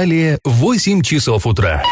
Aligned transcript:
Далее 0.00 0.38
8 0.44 1.02
часов 1.02 1.46
утра. 1.46 1.82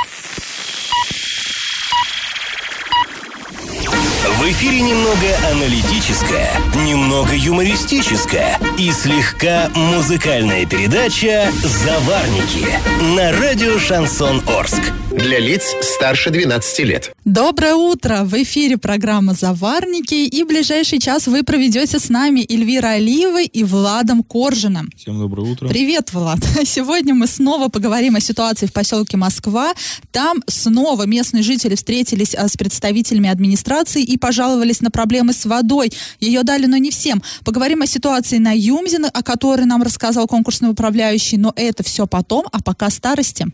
В 4.48 4.50
эфире 4.50 4.80
немного 4.80 5.50
аналитическая, 5.52 6.50
немного 6.86 7.36
юмористическая 7.36 8.58
и 8.78 8.90
слегка 8.92 9.70
музыкальная 9.74 10.64
передача 10.64 11.52
«Заварники» 11.62 12.66
на 13.14 13.30
радио 13.38 13.78
«Шансон 13.78 14.40
Орск». 14.46 14.80
Для 15.10 15.38
лиц 15.38 15.74
старше 15.82 16.30
12 16.30 16.78
лет. 16.80 17.12
Доброе 17.24 17.74
утро! 17.74 18.20
В 18.24 18.34
эфире 18.42 18.78
программа 18.78 19.34
«Заварники» 19.34 20.14
и 20.14 20.44
ближайший 20.44 21.00
час 21.00 21.26
вы 21.26 21.42
проведете 21.42 21.98
с 21.98 22.08
нами 22.08 22.46
Эльвира 22.48 22.90
Алиевой 22.90 23.46
и 23.46 23.64
Владом 23.64 24.22
Коржиным. 24.22 24.90
Всем 24.96 25.18
доброе 25.18 25.50
утро. 25.50 25.68
Привет, 25.68 26.12
Влад! 26.12 26.38
Сегодня 26.64 27.14
мы 27.14 27.26
снова 27.26 27.68
поговорим 27.68 28.16
о 28.16 28.20
ситуации 28.20 28.66
в 28.66 28.72
поселке 28.72 29.16
Москва. 29.16 29.72
Там 30.12 30.42
снова 30.46 31.04
местные 31.04 31.42
жители 31.42 31.74
встретились 31.74 32.34
а, 32.34 32.46
с 32.46 32.56
представителями 32.56 33.28
администрации 33.28 34.02
и 34.02 34.18
пожаловались 34.38 34.80
на 34.80 34.90
проблемы 34.92 35.32
с 35.32 35.44
водой. 35.46 35.90
Ее 36.20 36.44
дали, 36.44 36.66
но 36.66 36.76
не 36.76 36.92
всем. 36.92 37.20
Поговорим 37.44 37.82
о 37.82 37.86
ситуации 37.86 38.38
на 38.38 38.52
Юмзино, 38.56 39.10
о 39.12 39.22
которой 39.24 39.66
нам 39.66 39.82
рассказал 39.82 40.28
конкурсный 40.28 40.70
управляющий, 40.70 41.36
но 41.38 41.52
это 41.56 41.82
все 41.82 42.06
потом, 42.06 42.46
а 42.52 42.62
пока 42.62 42.88
старости. 42.90 43.48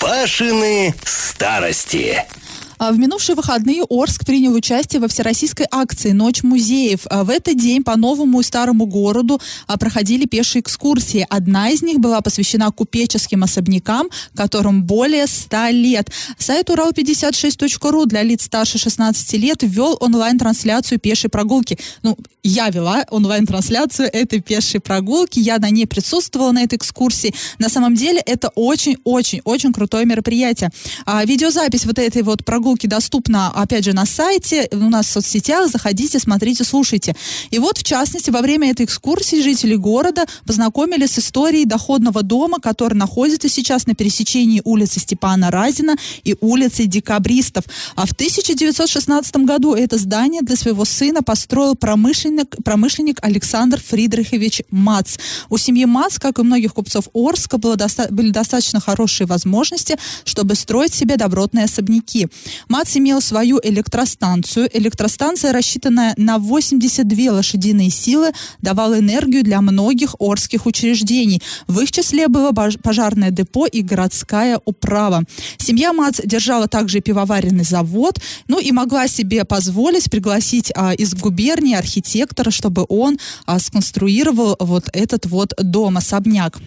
Пашины 0.00 0.94
старости. 1.04 2.24
А, 2.78 2.92
В 2.92 2.98
минувшие 2.98 3.36
выходные 3.36 3.84
Орск 3.88 4.24
принял 4.24 4.52
участие 4.52 5.00
во 5.00 5.08
всероссийской 5.08 5.66
акции 5.70 6.12
«Ночь 6.12 6.42
музеев». 6.42 7.06
А, 7.08 7.24
В 7.24 7.30
этот 7.30 7.56
день 7.56 7.82
по 7.82 7.96
новому 7.96 8.40
и 8.40 8.44
старому 8.44 8.86
городу 8.86 9.40
а, 9.66 9.78
проходили 9.78 10.26
пешие 10.26 10.60
экскурсии. 10.60 11.26
Одна 11.30 11.70
из 11.70 11.82
них 11.82 11.98
была 12.00 12.20
посвящена 12.20 12.70
купеческим 12.70 13.42
особнякам, 13.42 14.08
которым 14.34 14.84
более 14.84 15.26
100 15.26 15.68
лет. 15.70 16.10
Сайт 16.38 16.68
урал56.ру 16.68 18.06
для 18.06 18.22
лиц 18.22 18.44
старше 18.44 18.78
16 18.78 19.32
лет 19.34 19.58
ввел 19.62 19.96
онлайн-трансляцию 20.00 21.00
пешей 21.00 21.30
прогулки. 21.30 21.78
Ну, 22.02 22.16
я 22.42 22.68
вела 22.68 23.04
онлайн-трансляцию 23.10 24.08
этой 24.12 24.40
пешей 24.40 24.80
прогулки, 24.80 25.40
я 25.40 25.58
на 25.58 25.70
ней 25.70 25.86
присутствовала 25.86 26.52
на 26.52 26.62
этой 26.62 26.76
экскурсии. 26.76 27.34
На 27.58 27.68
самом 27.68 27.94
деле 27.94 28.20
это 28.24 28.50
очень-очень-очень 28.54 29.72
крутое 29.72 30.04
мероприятие. 30.04 30.70
А, 31.06 31.24
видеозапись 31.24 31.86
вот 31.86 31.98
этой 31.98 32.22
вот 32.22 32.44
прогулки 32.44 32.65
доступна, 32.74 33.50
опять 33.50 33.84
же, 33.84 33.92
на 33.92 34.06
сайте, 34.06 34.68
у 34.72 34.90
нас 34.90 35.06
в 35.06 35.10
соцсетях, 35.10 35.70
заходите, 35.70 36.18
смотрите, 36.18 36.64
слушайте. 36.64 37.14
И 37.50 37.58
вот, 37.58 37.78
в 37.78 37.82
частности, 37.82 38.30
во 38.30 38.40
время 38.40 38.70
этой 38.70 38.84
экскурсии 38.86 39.40
жители 39.40 39.76
города 39.76 40.26
познакомились 40.44 41.12
с 41.12 41.18
историей 41.20 41.64
доходного 41.64 42.22
дома, 42.22 42.58
который 42.60 42.94
находится 42.94 43.48
сейчас 43.48 43.86
на 43.86 43.94
пересечении 43.94 44.60
улицы 44.64 45.00
Степана 45.00 45.50
Разина 45.50 45.96
и 46.24 46.34
улицы 46.40 46.86
Декабристов. 46.86 47.64
А 47.94 48.06
в 48.06 48.12
1916 48.12 49.36
году 49.36 49.74
это 49.74 49.98
здание 49.98 50.42
для 50.42 50.56
своего 50.56 50.84
сына 50.84 51.22
построил 51.22 51.74
промышленник, 51.76 52.56
промышленник 52.64 53.18
Александр 53.22 53.80
Фридрихович 53.80 54.62
Мац. 54.70 55.18
У 55.50 55.58
семьи 55.58 55.84
Мац, 55.84 56.18
как 56.18 56.38
и 56.38 56.42
многих 56.42 56.74
купцов 56.74 57.08
Орска, 57.14 57.58
было 57.58 57.76
доста- 57.76 58.08
были 58.10 58.30
достаточно 58.30 58.80
хорошие 58.80 59.26
возможности, 59.26 59.96
чтобы 60.24 60.54
строить 60.54 60.94
себе 60.94 61.16
добротные 61.16 61.66
особняки. 61.66 62.28
Мац 62.68 62.96
имел 62.96 63.20
свою 63.20 63.60
электростанцию. 63.62 64.68
Электростанция, 64.72 65.52
рассчитанная 65.52 66.14
на 66.16 66.38
82 66.38 67.32
лошадиные 67.32 67.90
силы, 67.90 68.32
давала 68.60 68.98
энергию 68.98 69.42
для 69.42 69.60
многих 69.60 70.14
орских 70.18 70.66
учреждений. 70.66 71.42
В 71.66 71.80
их 71.80 71.92
числе 71.92 72.28
было 72.28 72.52
пожарное 72.82 73.30
депо 73.30 73.66
и 73.66 73.82
городская 73.82 74.60
управа. 74.64 75.24
Семья 75.58 75.92
Мац 75.92 76.20
держала 76.24 76.68
также 76.68 77.00
пивоваренный 77.00 77.64
завод, 77.64 78.20
ну 78.48 78.58
и 78.58 78.72
могла 78.72 79.08
себе 79.08 79.44
позволить 79.44 80.10
пригласить 80.10 80.72
а, 80.74 80.92
из 80.92 81.14
губернии 81.14 81.74
архитектора, 81.74 82.50
чтобы 82.50 82.86
он 82.88 83.18
а, 83.44 83.58
сконструировал 83.58 84.56
вот 84.58 84.88
этот 84.92 85.26
вот 85.26 85.52
дом, 85.58 85.96
особняк. 85.96 86.58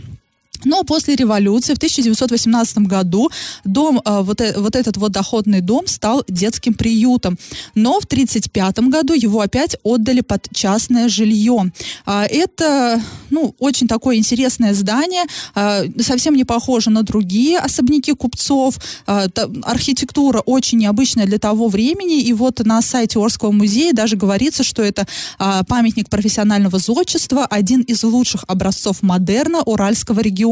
Но 0.65 0.83
после 0.83 1.15
революции 1.15 1.73
в 1.73 1.77
1918 1.77 2.77
году 2.87 3.29
дом, 3.63 4.01
э, 4.03 4.21
вот, 4.21 4.41
э- 4.41 4.53
вот 4.57 4.75
этот 4.75 4.97
вот 4.97 5.11
доходный 5.11 5.61
дом 5.61 5.87
стал 5.87 6.23
детским 6.27 6.73
приютом. 6.73 7.37
Но 7.75 7.99
в 7.99 8.05
1935 8.05 8.89
году 8.89 9.13
его 9.13 9.41
опять 9.41 9.77
отдали 9.83 10.21
под 10.21 10.47
частное 10.53 11.09
жилье. 11.09 11.71
А, 12.05 12.25
Это 12.25 13.01
ну, 13.29 13.53
очень 13.59 13.87
такое 13.87 14.17
интересное 14.17 14.73
здание, 14.73 15.23
а, 15.55 15.83
совсем 16.01 16.35
не 16.35 16.43
похоже 16.43 16.89
на 16.89 17.03
другие 17.03 17.59
особняки 17.59 18.13
купцов. 18.13 18.75
Та- 19.05 19.49
Архитектура 19.63 20.39
очень 20.39 20.79
необычная 20.79 21.25
для 21.25 21.37
того 21.37 21.67
времени. 21.67 22.21
И 22.21 22.33
вот 22.33 22.59
на 22.65 22.81
сайте 22.81 23.19
Орского 23.19 23.51
музея 23.51 23.93
даже 23.93 24.15
говорится, 24.15 24.63
что 24.63 24.81
это 24.81 25.07
а, 25.37 25.63
памятник 25.63 26.09
профессионального 26.09 26.79
зодчества, 26.79 27.45
один 27.45 27.81
из 27.81 28.03
лучших 28.03 28.43
образцов 28.47 29.01
модерна 29.01 29.61
Уральского 29.61 30.19
региона. 30.21 30.48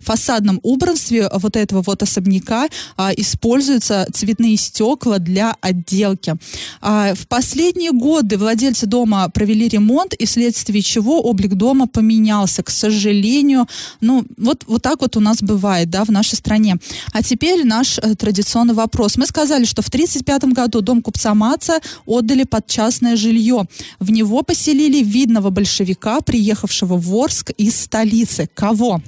В 0.00 0.04
фасадном 0.04 0.60
убранстве 0.62 1.28
вот 1.32 1.56
этого 1.56 1.82
вот 1.86 2.02
особняка 2.02 2.68
а, 2.96 3.12
используются 3.16 4.06
цветные 4.12 4.56
стекла 4.56 5.18
для 5.18 5.56
отделки. 5.60 6.34
А, 6.80 7.14
в 7.14 7.26
последние 7.26 7.92
годы 7.92 8.36
владельцы 8.36 8.86
дома 8.86 9.28
провели 9.28 9.68
ремонт, 9.68 10.14
и 10.14 10.26
вследствие 10.26 10.82
чего 10.82 11.20
облик 11.20 11.54
дома 11.54 11.86
поменялся. 11.86 12.62
К 12.62 12.70
сожалению, 12.70 13.66
ну, 14.00 14.24
вот, 14.36 14.64
вот 14.66 14.82
так 14.82 15.00
вот 15.00 15.16
у 15.16 15.20
нас 15.20 15.42
бывает, 15.42 15.90
да, 15.90 16.04
в 16.04 16.10
нашей 16.10 16.36
стране. 16.36 16.76
А 17.12 17.22
теперь 17.22 17.64
наш 17.64 17.98
э, 17.98 18.14
традиционный 18.14 18.74
вопрос. 18.74 19.16
Мы 19.16 19.26
сказали, 19.26 19.64
что 19.64 19.82
в 19.82 19.88
1935 19.88 20.52
году 20.54 20.80
дом 20.80 21.02
купца 21.02 21.34
Маца 21.34 21.80
отдали 22.06 22.44
под 22.44 22.66
частное 22.66 23.16
жилье. 23.16 23.64
В 23.98 24.10
него 24.10 24.42
поселили 24.42 25.02
видного 25.02 25.50
большевика, 25.50 26.20
приехавшего 26.20 26.96
в 26.96 27.14
Орск 27.14 27.50
из 27.50 27.80
столицы. 27.80 28.48
Кого? 28.54 29.00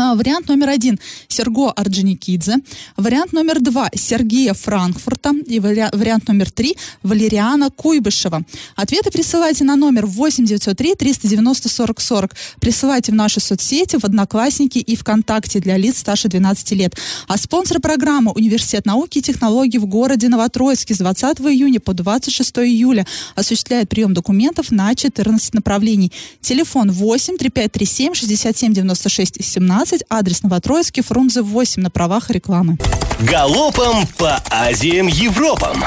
А, 0.00 0.14
Вариант 0.14 0.48
номер 0.48 0.68
один– 0.68 1.00
Серго 1.28 1.72
Орджоникидзе. 1.72 2.58
Вариант 2.96 3.32
номер 3.32 3.60
два– 3.60 3.90
Сергея 3.94 4.54
Франкфурта. 4.54 5.32
И 5.46 5.58
вариа- 5.58 5.90
вариант 5.92 6.28
номер 6.28 6.52
три– 6.52 6.76
Валериана 7.02 7.70
Куйбышева. 7.70 8.42
Ответы 8.76 9.10
присылайте 9.10 9.64
на 9.64 9.74
номер 9.74 10.06
8903 10.06 10.94
390 10.94 11.68
40 11.68 12.00
40. 12.00 12.36
Присылайте 12.60 13.10
в 13.10 13.16
наши 13.16 13.40
соцсети, 13.40 13.96
в 13.96 14.04
Одноклассники 14.04 14.78
и 14.78 14.94
ВКонтакте 14.94 15.58
для 15.58 15.76
лиц 15.76 15.98
старше 15.98 16.28
12 16.28 16.70
лет. 16.72 16.94
А 17.26 17.36
спонсор 17.36 17.80
программы– 17.80 18.30
Университет 18.36 18.86
науки 18.86 19.18
и 19.18 19.22
технологий 19.22 19.78
в 19.78 19.86
городе 19.86 20.28
Новотроицке 20.28 20.94
с 20.94 20.98
20 20.98 21.40
июня 21.40 21.80
по 21.80 21.92
26 21.92 22.58
июля 22.58 23.04
осуществляет 23.34 23.88
прием 23.88 24.14
документов 24.14 24.70
на 24.70 24.94
14 24.94 25.54
направлений. 25.54 26.12
Телефон 26.40 26.92
8 26.92 27.36
3537 27.36 28.14
67 28.14 28.72
96 28.72 29.44
17, 29.44 29.87
адрес 30.08 30.42
Новотроицкий, 30.42 31.02
Фрунзе 31.02 31.42
8 31.42 31.82
на 31.82 31.90
правах 31.90 32.30
рекламы. 32.30 32.78
Галопом 33.20 34.06
по 34.18 34.42
Азиям 34.50 35.06
Европам. 35.06 35.84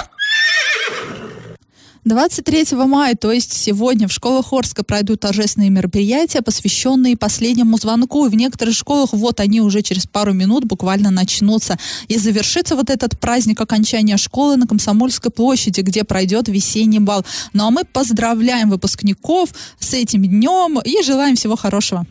23 2.04 2.76
мая, 2.88 3.16
то 3.16 3.32
есть 3.32 3.54
сегодня, 3.54 4.08
в 4.08 4.12
школах 4.12 4.52
Орска 4.52 4.84
пройдут 4.84 5.20
торжественные 5.20 5.70
мероприятия, 5.70 6.42
посвященные 6.42 7.16
последнему 7.16 7.78
звонку. 7.78 8.26
И 8.26 8.30
в 8.30 8.36
некоторых 8.36 8.76
школах 8.76 9.14
вот 9.14 9.40
они 9.40 9.62
уже 9.62 9.84
через 9.84 10.08
пару 10.08 10.34
минут 10.34 10.66
буквально 10.66 11.12
начнутся. 11.12 11.78
И 12.08 12.18
завершится 12.18 12.76
вот 12.76 12.90
этот 12.90 13.20
праздник 13.20 13.62
окончания 13.62 14.18
школы 14.18 14.58
на 14.58 14.66
Комсомольской 14.66 15.32
площади, 15.32 15.82
где 15.82 16.04
пройдет 16.04 16.48
весенний 16.48 17.00
бал. 17.00 17.24
Ну 17.54 17.68
а 17.68 17.72
мы 17.72 17.84
поздравляем 17.84 18.72
выпускников 18.72 19.50
с 19.80 19.94
этим 19.94 20.24
днем 20.24 20.80
и 20.80 21.04
желаем 21.04 21.36
всего 21.36 21.56
хорошего. 21.56 22.08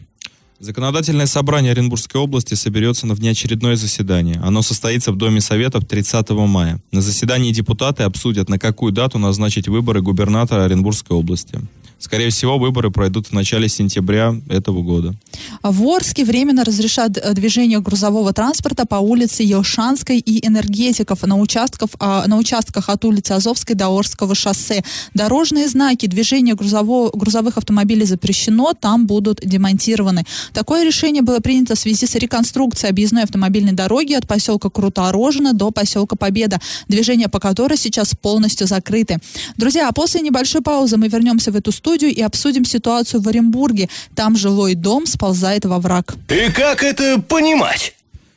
Законодательное 0.61 1.25
собрание 1.25 1.73
Оренбургской 1.73 2.21
области 2.21 2.53
соберется 2.53 3.07
на 3.07 3.15
внеочередное 3.15 3.77
заседание. 3.77 4.39
Оно 4.45 4.61
состоится 4.61 5.11
в 5.11 5.17
Доме 5.17 5.41
Советов 5.41 5.87
30 5.87 6.29
мая. 6.31 6.83
На 6.93 7.01
заседании 7.01 7.51
депутаты 7.51 8.03
обсудят, 8.03 8.51
на 8.51 8.59
какую 8.59 8.93
дату 8.93 9.19
назначить 9.19 9.69
выборы 9.69 10.03
губернатора 10.03 10.65
Оренбургской 10.65 11.17
области. 11.17 11.63
Скорее 12.01 12.31
всего, 12.31 12.59
выборы 12.59 12.91
пройдут 12.91 13.27
в 13.27 13.33
начале 13.33 13.69
сентября 13.69 14.35
этого 14.49 14.83
года. 14.83 15.15
В 15.63 15.87
Орске 15.87 16.25
временно 16.25 16.65
разрешат 16.65 17.19
э, 17.19 17.35
движение 17.35 17.81
грузового 17.81 18.33
транспорта 18.33 18.87
по 18.87 18.95
улице 18.95 19.43
Елшанской 19.43 20.19
и 20.19 20.47
Энергетиков 20.47 21.23
на, 21.27 21.37
участков, 21.37 21.91
а, 21.99 22.27
на 22.27 22.39
участках 22.39 22.89
от 22.89 23.05
улицы 23.05 23.33
Азовской 23.33 23.75
до 23.75 23.89
Орского 23.89 24.35
шоссе. 24.35 24.83
Дорожные 25.13 25.69
знаки 25.69 26.07
движения 26.07 26.55
грузового, 26.55 27.11
грузовых 27.11 27.59
автомобилей 27.59 28.07
запрещено, 28.07 28.73
там 28.73 29.07
будут 29.07 29.41
демонтированы. 29.45 30.25
Такое 30.55 30.87
решение 30.87 31.21
было 31.21 31.41
принято 31.41 31.75
в 31.75 31.79
связи 31.79 32.07
с 32.07 32.15
реконструкцией 32.15 32.91
объездной 32.91 33.25
автомобильной 33.25 33.73
дороги 33.73 34.15
от 34.15 34.27
поселка 34.27 34.71
Круторожина 34.71 35.53
до 35.53 35.71
поселка 35.71 36.17
Победа, 36.17 36.61
движение 36.89 37.29
по 37.29 37.41
которой 37.41 37.77
сейчас 37.77 38.15
полностью 38.15 38.67
закрыты. 38.67 39.19
Друзья, 39.59 39.87
а 39.91 39.93
после 39.93 40.23
небольшой 40.23 40.63
паузы 40.63 40.97
мы 40.97 41.09
вернемся 41.09 41.53
в 41.53 41.57
эту 41.57 41.71
студию 41.73 41.90
и 41.95 42.21
обсудим 42.21 42.65
ситуацию 42.65 43.21
в 43.21 43.29
Оренбурге. 43.29 43.89
Там 44.15 44.37
жилой 44.37 44.75
дом 44.75 45.07
сползает 45.07 45.65
во 45.65 45.79
враг. 45.79 46.17
И 46.29 46.51
как 46.53 46.83
это 46.83 47.21
понимать? 47.21 47.95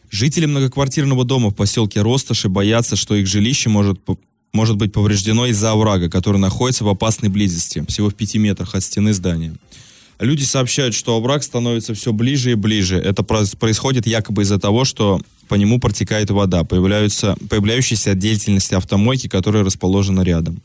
Жители 0.10 0.46
многоквартирного 0.46 1.26
дома 1.26 1.50
в 1.50 1.56
поселке 1.56 2.02
Росташи 2.02 2.48
боятся, 2.50 2.96
что 2.96 3.16
их 3.16 3.28
жилище 3.28 3.70
может, 3.70 4.00
может 4.52 4.78
быть 4.78 4.94
повреждено 4.94 5.48
из-за 5.48 5.72
оврага, 5.72 6.10
который 6.10 6.38
находится 6.38 6.84
в 6.84 6.90
опасной 6.90 7.30
близости, 7.30 7.84
всего 7.88 8.10
в 8.10 8.16
пяти 8.16 8.38
метрах 8.38 8.76
от 8.76 8.84
стены 8.84 9.14
здания. 9.14 9.56
Люди 10.20 10.44
сообщают, 10.44 10.94
что 10.94 11.16
овраг 11.18 11.44
становится 11.44 11.94
все 11.96 12.14
ближе 12.14 12.52
и 12.52 12.56
ближе. 12.56 12.98
Это 12.98 13.24
происходит 13.24 14.06
якобы 14.06 14.44
из-за 14.44 14.60
того, 14.60 14.86
что 14.86 15.20
по 15.48 15.56
нему 15.56 15.80
протекает 15.80 16.30
вода, 16.30 16.64
появляются, 16.64 17.36
появляющиеся 17.50 18.12
от 18.12 18.20
деятельности 18.20 18.76
автомойки, 18.76 19.28
которая 19.28 19.64
расположена 19.64 20.22
рядом. 20.22 20.62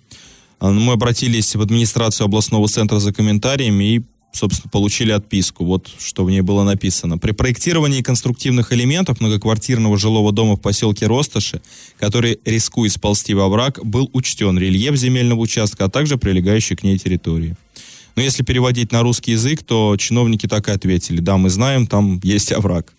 А, 0.60 0.70
мы 0.70 0.92
обратились 0.92 1.54
в 1.54 1.60
администрацию 1.60 2.26
областного 2.26 2.68
центра 2.68 2.98
за 2.98 3.12
комментариями 3.12 3.96
и 3.96 4.02
собственно, 4.32 4.70
получили 4.70 5.10
отписку. 5.10 5.64
Вот 5.64 5.88
что 5.98 6.24
в 6.24 6.30
ней 6.30 6.42
было 6.42 6.62
написано. 6.62 7.18
При 7.18 7.32
проектировании 7.32 8.02
конструктивных 8.02 8.72
элементов 8.72 9.20
многоквартирного 9.20 9.96
жилого 9.96 10.32
дома 10.32 10.56
в 10.56 10.60
поселке 10.60 11.06
Росташи, 11.06 11.60
который 11.98 12.38
рискует 12.44 12.92
сползти 12.92 13.34
во 13.34 13.48
враг, 13.48 13.80
был 13.84 14.10
учтен 14.12 14.58
рельеф 14.58 14.96
земельного 14.96 15.40
участка, 15.40 15.86
а 15.86 15.88
также 15.88 16.18
прилегающей 16.18 16.76
к 16.76 16.82
ней 16.82 16.98
территории. 16.98 17.56
Но 18.16 18.22
если 18.22 18.42
переводить 18.42 18.92
на 18.92 19.02
русский 19.02 19.32
язык, 19.32 19.62
то 19.62 19.96
чиновники 19.96 20.46
так 20.46 20.68
и 20.68 20.72
ответили. 20.72 21.20
Да, 21.20 21.36
мы 21.36 21.50
знаем, 21.50 21.86
там 21.86 22.20
есть 22.22 22.52
овраг. 22.52 22.92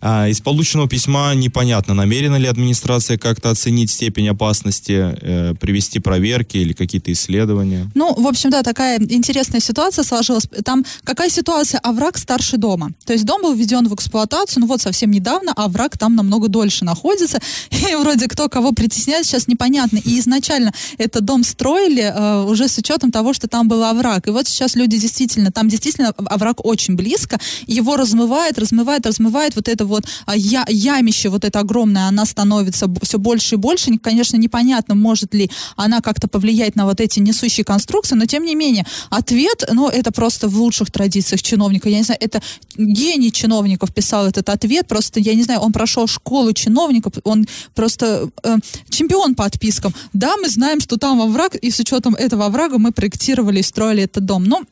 А, 0.00 0.28
из 0.28 0.40
полученного 0.40 0.88
письма 0.88 1.34
непонятно, 1.34 1.94
намерена 1.94 2.36
ли 2.36 2.46
администрация 2.46 3.18
как-то 3.18 3.50
оценить 3.50 3.90
степень 3.90 4.28
опасности, 4.28 5.16
э, 5.20 5.54
привести 5.58 5.98
проверки 6.00 6.58
или 6.58 6.72
какие-то 6.72 7.12
исследования. 7.12 7.90
Ну, 7.94 8.14
в 8.14 8.26
общем, 8.26 8.50
да, 8.50 8.62
такая 8.62 8.98
интересная 8.98 9.60
ситуация 9.60 10.04
сложилась. 10.04 10.48
Там 10.64 10.84
какая 11.04 11.30
ситуация? 11.30 11.80
Овраг 11.80 12.18
старше 12.18 12.56
дома. 12.56 12.90
То 13.04 13.12
есть 13.12 13.24
дом 13.24 13.42
был 13.42 13.54
введен 13.54 13.88
в 13.88 13.94
эксплуатацию, 13.94 14.60
ну 14.60 14.66
вот 14.66 14.80
совсем 14.80 15.10
недавно, 15.10 15.52
а 15.56 15.64
овраг 15.64 15.96
там 15.98 16.14
намного 16.14 16.48
дольше 16.48 16.84
находится. 16.84 17.38
И 17.70 17.94
вроде 17.94 18.28
кто 18.28 18.48
кого 18.48 18.72
притесняет, 18.72 19.26
сейчас 19.26 19.48
непонятно. 19.48 19.98
И 19.98 20.18
изначально 20.18 20.72
этот 20.98 21.24
дом 21.24 21.44
строили 21.44 22.02
э, 22.02 22.42
уже 22.44 22.68
с 22.68 22.78
учетом 22.78 23.10
того, 23.10 23.32
что 23.32 23.48
там 23.48 23.68
был 23.68 23.84
овраг. 23.84 24.26
И 24.26 24.30
вот 24.30 24.48
сейчас 24.48 24.74
люди 24.74 24.98
действительно, 24.98 25.50
там 25.50 25.68
действительно 25.68 26.10
овраг 26.10 26.64
очень 26.64 26.96
близко, 26.96 27.40
его 27.66 27.96
размывает, 27.96 28.58
размывает, 28.58 29.06
размывает 29.06 29.56
вот 29.56 29.68
это 29.68 29.85
вот 29.86 30.04
а, 30.26 30.36
я, 30.36 30.64
ямище 30.68 31.28
вот 31.28 31.44
это 31.44 31.60
огромное, 31.60 32.08
она 32.08 32.24
становится 32.26 32.88
все 33.02 33.18
больше 33.18 33.54
и 33.54 33.58
больше. 33.58 33.96
Конечно, 33.98 34.36
непонятно, 34.36 34.94
может 34.94 35.34
ли 35.34 35.50
она 35.76 36.00
как-то 36.00 36.28
повлиять 36.28 36.76
на 36.76 36.84
вот 36.84 37.00
эти 37.00 37.20
несущие 37.20 37.64
конструкции, 37.64 38.14
но 38.14 38.26
тем 38.26 38.44
не 38.44 38.54
менее, 38.54 38.86
ответ, 39.10 39.64
ну, 39.72 39.88
это 39.88 40.12
просто 40.12 40.48
в 40.48 40.56
лучших 40.56 40.90
традициях 40.90 41.42
чиновника. 41.42 41.88
Я 41.88 41.98
не 41.98 42.04
знаю, 42.04 42.18
это 42.20 42.42
гений 42.76 43.32
чиновников 43.32 43.92
писал 43.94 44.26
этот 44.26 44.48
ответ, 44.48 44.86
просто, 44.88 45.20
я 45.20 45.34
не 45.34 45.42
знаю, 45.42 45.60
он 45.60 45.72
прошел 45.72 46.06
школу 46.06 46.52
чиновников, 46.52 47.14
он 47.24 47.46
просто 47.74 48.30
э, 48.42 48.56
чемпион 48.90 49.34
по 49.34 49.44
отпискам. 49.44 49.94
Да, 50.12 50.36
мы 50.36 50.48
знаем, 50.48 50.80
что 50.80 50.96
там 50.96 51.20
овраг, 51.20 51.54
и 51.54 51.70
с 51.70 51.78
учетом 51.78 52.14
этого 52.14 52.46
оврага 52.46 52.78
мы 52.78 52.92
проектировали 52.92 53.60
и 53.60 53.62
строили 53.62 54.02
этот 54.02 54.24
дом. 54.24 54.44
Но 54.44 54.62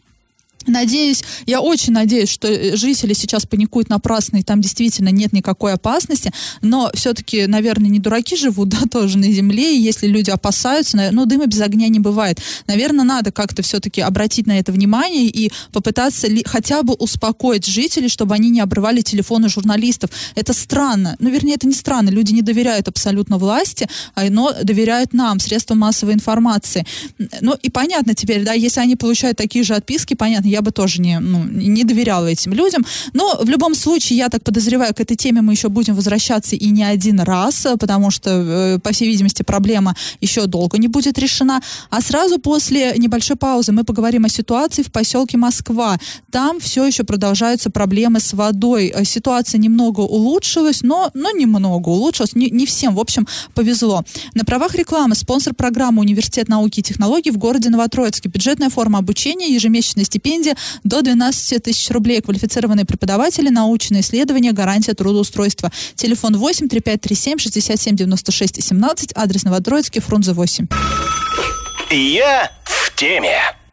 Надеюсь, 0.66 1.22
я 1.46 1.60
очень 1.60 1.92
надеюсь, 1.92 2.28
что 2.28 2.48
э, 2.48 2.76
жители 2.76 3.12
сейчас 3.12 3.46
паникуют 3.46 3.88
напрасно, 3.88 4.38
и 4.38 4.42
там 4.42 4.60
действительно 4.60 5.10
нет 5.10 5.32
никакой 5.32 5.72
опасности, 5.72 6.32
но 6.62 6.90
все-таки, 6.94 7.46
наверное, 7.46 7.90
не 7.90 7.98
дураки 7.98 8.36
живут, 8.36 8.68
да, 8.70 8.80
тоже 8.90 9.18
на 9.18 9.30
земле, 9.30 9.76
и 9.76 9.80
если 9.80 10.06
люди 10.06 10.30
опасаются, 10.30 11.10
ну, 11.12 11.26
дыма 11.26 11.46
без 11.46 11.60
огня 11.60 11.88
не 11.88 12.00
бывает. 12.00 12.40
Наверное, 12.66 13.04
надо 13.04 13.32
как-то 13.32 13.62
все-таки 13.62 14.00
обратить 14.00 14.46
на 14.46 14.58
это 14.58 14.72
внимание 14.72 15.26
и 15.26 15.52
попытаться 15.72 16.28
ли, 16.28 16.42
хотя 16.46 16.82
бы 16.82 16.94
успокоить 16.94 17.66
жителей, 17.66 18.08
чтобы 18.08 18.34
они 18.34 18.50
не 18.50 18.60
обрывали 18.60 19.00
телефоны 19.00 19.48
журналистов. 19.48 20.10
Это 20.34 20.52
странно. 20.52 21.16
Ну, 21.18 21.30
вернее, 21.30 21.54
это 21.54 21.66
не 21.66 21.74
странно. 21.74 22.10
Люди 22.10 22.32
не 22.32 22.42
доверяют 22.42 22.88
абсолютно 22.88 23.38
власти, 23.38 23.88
а, 24.14 24.28
но 24.30 24.52
доверяют 24.62 25.12
нам, 25.12 25.40
средствам 25.40 25.78
массовой 25.78 26.14
информации. 26.14 26.86
Ну, 27.40 27.54
и 27.62 27.70
понятно 27.70 28.14
теперь, 28.14 28.44
да, 28.44 28.52
если 28.52 28.80
они 28.80 28.96
получают 28.96 29.36
такие 29.36 29.64
же 29.64 29.74
отписки, 29.74 30.14
понятно, 30.14 30.48
я 30.54 30.62
бы 30.62 30.70
тоже 30.70 31.00
не, 31.00 31.20
ну, 31.20 31.44
не 31.44 31.84
доверяла 31.84 32.26
этим 32.26 32.52
людям. 32.52 32.86
Но 33.12 33.40
в 33.42 33.48
любом 33.48 33.74
случае, 33.74 34.18
я 34.18 34.28
так 34.28 34.44
подозреваю, 34.44 34.94
к 34.94 35.00
этой 35.00 35.16
теме 35.16 35.42
мы 35.42 35.52
еще 35.52 35.68
будем 35.68 35.94
возвращаться 35.94 36.56
и 36.56 36.70
не 36.70 36.84
один 36.84 37.20
раз, 37.20 37.66
потому 37.80 38.10
что, 38.10 38.30
э, 38.30 38.78
по 38.78 38.92
всей 38.92 39.08
видимости, 39.08 39.42
проблема 39.42 39.94
еще 40.20 40.46
долго 40.46 40.78
не 40.78 40.88
будет 40.88 41.18
решена. 41.18 41.60
А 41.90 42.00
сразу 42.00 42.38
после 42.38 42.94
небольшой 42.98 43.36
паузы 43.36 43.72
мы 43.72 43.84
поговорим 43.84 44.24
о 44.24 44.28
ситуации 44.28 44.82
в 44.82 44.92
поселке 44.92 45.36
Москва. 45.36 45.98
Там 46.30 46.60
все 46.60 46.86
еще 46.86 47.02
продолжаются 47.04 47.70
проблемы 47.70 48.20
с 48.20 48.32
водой. 48.32 48.92
Э, 48.94 49.04
ситуация 49.04 49.58
немного 49.58 50.00
улучшилась, 50.00 50.82
но, 50.82 51.10
но 51.14 51.30
немного 51.32 51.88
улучшилась. 51.88 52.36
Не, 52.36 52.50
не 52.50 52.64
всем, 52.64 52.94
в 52.94 53.00
общем, 53.00 53.26
повезло. 53.54 54.04
На 54.34 54.44
правах 54.44 54.74
рекламы 54.76 55.14
спонсор 55.16 55.54
программы 55.54 56.00
Университет 56.00 56.48
науки 56.48 56.80
и 56.80 56.82
технологий 56.82 57.32
в 57.32 57.38
городе 57.38 57.70
Новотроицке. 57.70 58.28
Бюджетная 58.28 58.70
форма 58.70 58.98
обучения, 59.00 59.52
ежемесячная 59.52 60.04
стипендия 60.04 60.43
стипендия 60.44 60.56
до 60.82 61.02
12 61.02 61.62
тысяч 61.62 61.90
рублей. 61.90 62.20
Квалифицированные 62.20 62.84
преподаватели, 62.84 63.48
научные 63.48 64.02
исследования, 64.02 64.52
гарантия 64.52 64.94
трудоустройства. 64.94 65.70
Телефон 65.94 66.36
8 66.36 66.68
3537 66.68 67.38
67 67.38 67.96
96 67.96 68.62
17, 68.62 69.12
адрес 69.14 69.44
Новотроицкий, 69.44 70.00
Фрунзе 70.00 70.32
8. 70.32 70.66
Я 71.90 72.50
в 72.64 72.94
теме. 72.94 73.63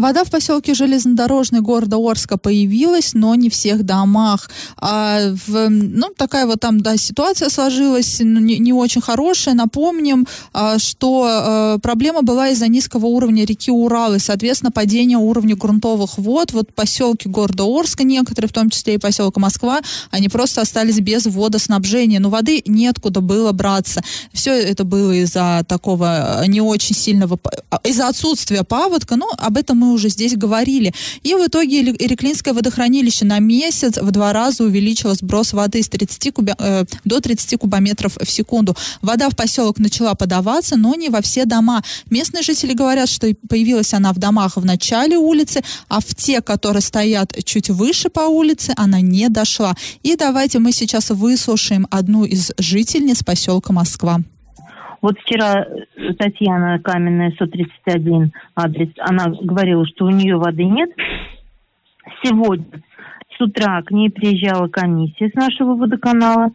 Вода 0.00 0.24
в 0.24 0.30
поселке 0.30 0.72
Железнодорожный 0.72 1.60
города 1.60 1.98
Орска 1.98 2.38
появилась, 2.38 3.12
но 3.12 3.34
не 3.34 3.50
в 3.50 3.52
всех 3.52 3.84
домах. 3.84 4.50
А 4.78 5.34
в, 5.46 5.68
ну, 5.68 6.08
такая 6.16 6.46
вот 6.46 6.60
там, 6.60 6.80
да, 6.80 6.96
ситуация 6.96 7.50
сложилась, 7.50 8.16
ну, 8.20 8.40
не, 8.40 8.58
не 8.58 8.72
очень 8.72 9.02
хорошая. 9.02 9.54
Напомним, 9.54 10.26
а, 10.54 10.78
что 10.78 11.26
а, 11.28 11.78
проблема 11.80 12.22
была 12.22 12.48
из-за 12.48 12.68
низкого 12.68 13.06
уровня 13.06 13.44
реки 13.44 13.70
Урал, 13.70 14.14
и, 14.14 14.18
соответственно, 14.18 14.72
падение 14.72 15.18
уровня 15.18 15.54
грунтовых 15.54 16.16
вод. 16.16 16.52
Вот 16.52 16.74
поселки 16.74 17.28
города 17.28 17.64
Орска, 17.64 18.02
некоторые, 18.02 18.48
в 18.48 18.54
том 18.54 18.70
числе 18.70 18.94
и 18.94 18.98
поселка 18.98 19.38
Москва, 19.38 19.80
они 20.10 20.30
просто 20.30 20.62
остались 20.62 20.98
без 21.00 21.26
водоснабжения. 21.26 22.20
Но 22.20 22.30
воды 22.30 22.62
неоткуда 22.66 23.20
было 23.20 23.52
браться. 23.52 24.02
Все 24.32 24.52
это 24.52 24.84
было 24.84 25.12
из-за 25.12 25.62
такого 25.68 26.42
не 26.46 26.62
очень 26.62 26.96
сильного, 26.96 27.38
из-за 27.84 28.08
отсутствия 28.08 28.64
паводка, 28.64 29.16
но 29.16 29.28
об 29.36 29.58
этом 29.58 29.76
мы 29.76 29.89
уже 29.92 30.08
здесь 30.08 30.36
говорили. 30.36 30.92
И 31.22 31.34
в 31.34 31.46
итоге 31.46 31.80
Иреклинское 31.80 32.54
водохранилище 32.54 33.24
на 33.24 33.38
месяц 33.38 33.98
в 33.98 34.10
два 34.10 34.32
раза 34.32 34.64
увеличило 34.64 35.14
сброс 35.14 35.52
воды 35.52 35.82
с 35.82 35.88
30 35.88 36.32
кубя, 36.32 36.56
э, 36.58 36.84
до 37.04 37.20
30 37.20 37.56
кубометров 37.58 38.16
в 38.20 38.30
секунду. 38.30 38.76
Вода 39.02 39.28
в 39.28 39.36
поселок 39.36 39.78
начала 39.78 40.14
подаваться, 40.14 40.76
но 40.76 40.94
не 40.94 41.08
во 41.08 41.20
все 41.20 41.44
дома. 41.44 41.82
Местные 42.10 42.42
жители 42.42 42.72
говорят, 42.72 43.08
что 43.08 43.34
появилась 43.48 43.94
она 43.94 44.12
в 44.12 44.18
домах 44.18 44.56
в 44.56 44.64
начале 44.64 45.16
улицы, 45.16 45.62
а 45.88 46.00
в 46.00 46.14
те, 46.14 46.40
которые 46.40 46.82
стоят 46.82 47.36
чуть 47.44 47.70
выше 47.70 48.10
по 48.10 48.20
улице, 48.20 48.72
она 48.76 49.00
не 49.00 49.28
дошла. 49.28 49.74
И 50.02 50.16
давайте 50.16 50.58
мы 50.58 50.72
сейчас 50.72 51.10
выслушаем 51.10 51.86
одну 51.90 52.24
из 52.24 52.52
жительниц 52.58 53.22
поселка 53.22 53.72
Москва. 53.72 54.20
Вот 55.02 55.18
вчера 55.18 55.66
Татьяна 56.18 56.78
Каменная, 56.78 57.30
131 57.32 58.32
адрес, 58.54 58.90
она 58.98 59.26
говорила, 59.40 59.86
что 59.86 60.06
у 60.06 60.10
нее 60.10 60.36
воды 60.36 60.64
нет. 60.64 60.90
Сегодня 62.22 62.82
с 63.36 63.40
утра 63.40 63.80
к 63.82 63.90
ней 63.90 64.10
приезжала 64.10 64.68
комиссия 64.68 65.30
с 65.30 65.34
нашего 65.34 65.74
водоканала, 65.74 66.50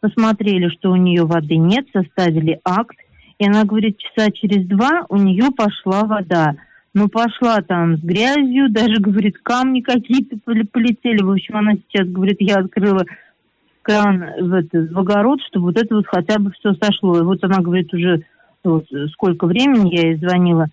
посмотрели, 0.00 0.68
что 0.68 0.90
у 0.90 0.96
нее 0.96 1.24
воды 1.24 1.56
нет, 1.56 1.86
составили 1.92 2.60
акт, 2.64 2.96
и 3.38 3.46
она 3.46 3.64
говорит, 3.64 3.98
часа 3.98 4.30
через 4.30 4.66
два 4.66 5.04
у 5.08 5.16
нее 5.16 5.50
пошла 5.54 6.04
вода. 6.04 6.54
Ну, 6.94 7.08
пошла 7.08 7.60
там 7.60 7.98
с 7.98 8.00
грязью, 8.00 8.68
даже, 8.70 9.00
говорит, 9.00 9.36
камни 9.42 9.80
какие-то 9.80 10.36
полетели. 10.44 11.22
В 11.22 11.30
общем, 11.30 11.56
она 11.56 11.72
сейчас, 11.74 12.08
говорит, 12.08 12.36
я 12.40 12.56
открыла 12.56 13.04
кран 13.84 14.24
в, 14.40 14.52
это, 14.52 14.88
в 14.90 14.98
огород, 14.98 15.40
чтобы 15.48 15.66
вот 15.66 15.76
это 15.76 15.94
вот 15.94 16.06
хотя 16.06 16.38
бы 16.38 16.50
все 16.52 16.74
сошло. 16.82 17.18
И 17.18 17.22
вот 17.22 17.44
она 17.44 17.60
говорит 17.60 17.92
уже 17.94 18.22
вот, 18.64 18.86
сколько 19.12 19.46
времени, 19.46 19.94
я 19.94 20.08
ей 20.08 20.16
звонила 20.16 20.66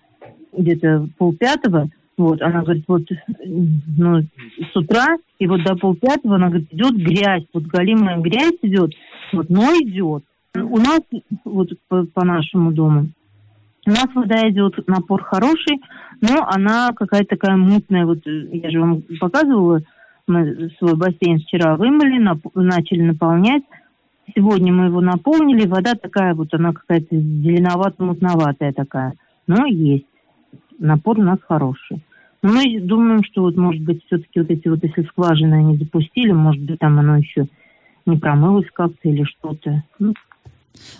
где-то 0.52 1.08
полпятого, 1.18 1.88
вот, 2.16 2.42
она 2.42 2.62
говорит, 2.62 2.84
вот, 2.88 3.02
ну, 3.44 4.20
с 4.20 4.76
утра, 4.76 5.16
и 5.38 5.46
вот 5.46 5.62
до 5.64 5.76
полпятого, 5.76 6.36
она 6.36 6.48
говорит, 6.48 6.72
идет 6.72 6.94
грязь, 6.94 7.44
вот 7.52 7.64
галимая 7.64 8.18
грязь 8.18 8.58
идет, 8.62 8.92
вот, 9.32 9.48
но 9.48 9.62
идет. 9.76 10.24
У 10.54 10.78
нас, 10.78 11.00
вот, 11.44 11.70
по, 11.88 12.04
по 12.04 12.24
нашему 12.24 12.72
дому, 12.72 13.08
у 13.86 13.90
нас 13.90 14.06
вода 14.14 14.48
идет, 14.48 14.86
напор 14.86 15.22
хороший, 15.22 15.80
но 16.20 16.46
она 16.46 16.92
какая-то 16.94 17.36
такая 17.36 17.56
мутная, 17.56 18.04
вот, 18.04 18.20
я 18.26 18.70
же 18.70 18.80
вам 18.80 19.02
показывала, 19.18 19.80
мы 20.26 20.70
свой 20.78 20.96
бассейн 20.96 21.40
вчера 21.40 21.76
вымыли, 21.76 22.22
нап- 22.22 22.50
начали 22.54 23.02
наполнять. 23.02 23.62
Сегодня 24.34 24.72
мы 24.72 24.86
его 24.86 25.00
наполнили. 25.00 25.66
Вода 25.66 25.94
такая 25.94 26.34
вот, 26.34 26.54
она 26.54 26.72
какая-то 26.72 27.16
зеленовато-мутноватая 27.16 28.72
такая. 28.72 29.14
Но 29.46 29.66
есть. 29.66 30.06
Напор 30.78 31.18
у 31.18 31.22
нас 31.22 31.38
хороший. 31.46 32.02
Но 32.42 32.52
мы 32.52 32.80
думаем, 32.80 33.22
что 33.24 33.42
вот, 33.42 33.56
может 33.56 33.82
быть, 33.82 34.04
все-таки 34.06 34.40
вот 34.40 34.50
эти 34.50 34.68
вот, 34.68 34.82
если 34.82 35.02
скважины 35.04 35.54
они 35.54 35.76
запустили, 35.76 36.32
может 36.32 36.62
быть, 36.62 36.78
там 36.78 36.98
оно 36.98 37.16
еще 37.16 37.46
не 38.06 38.16
промылась 38.16 38.66
как-то 38.72 39.08
или 39.08 39.22
что-то. 39.24 39.84
Ну, 39.98 40.14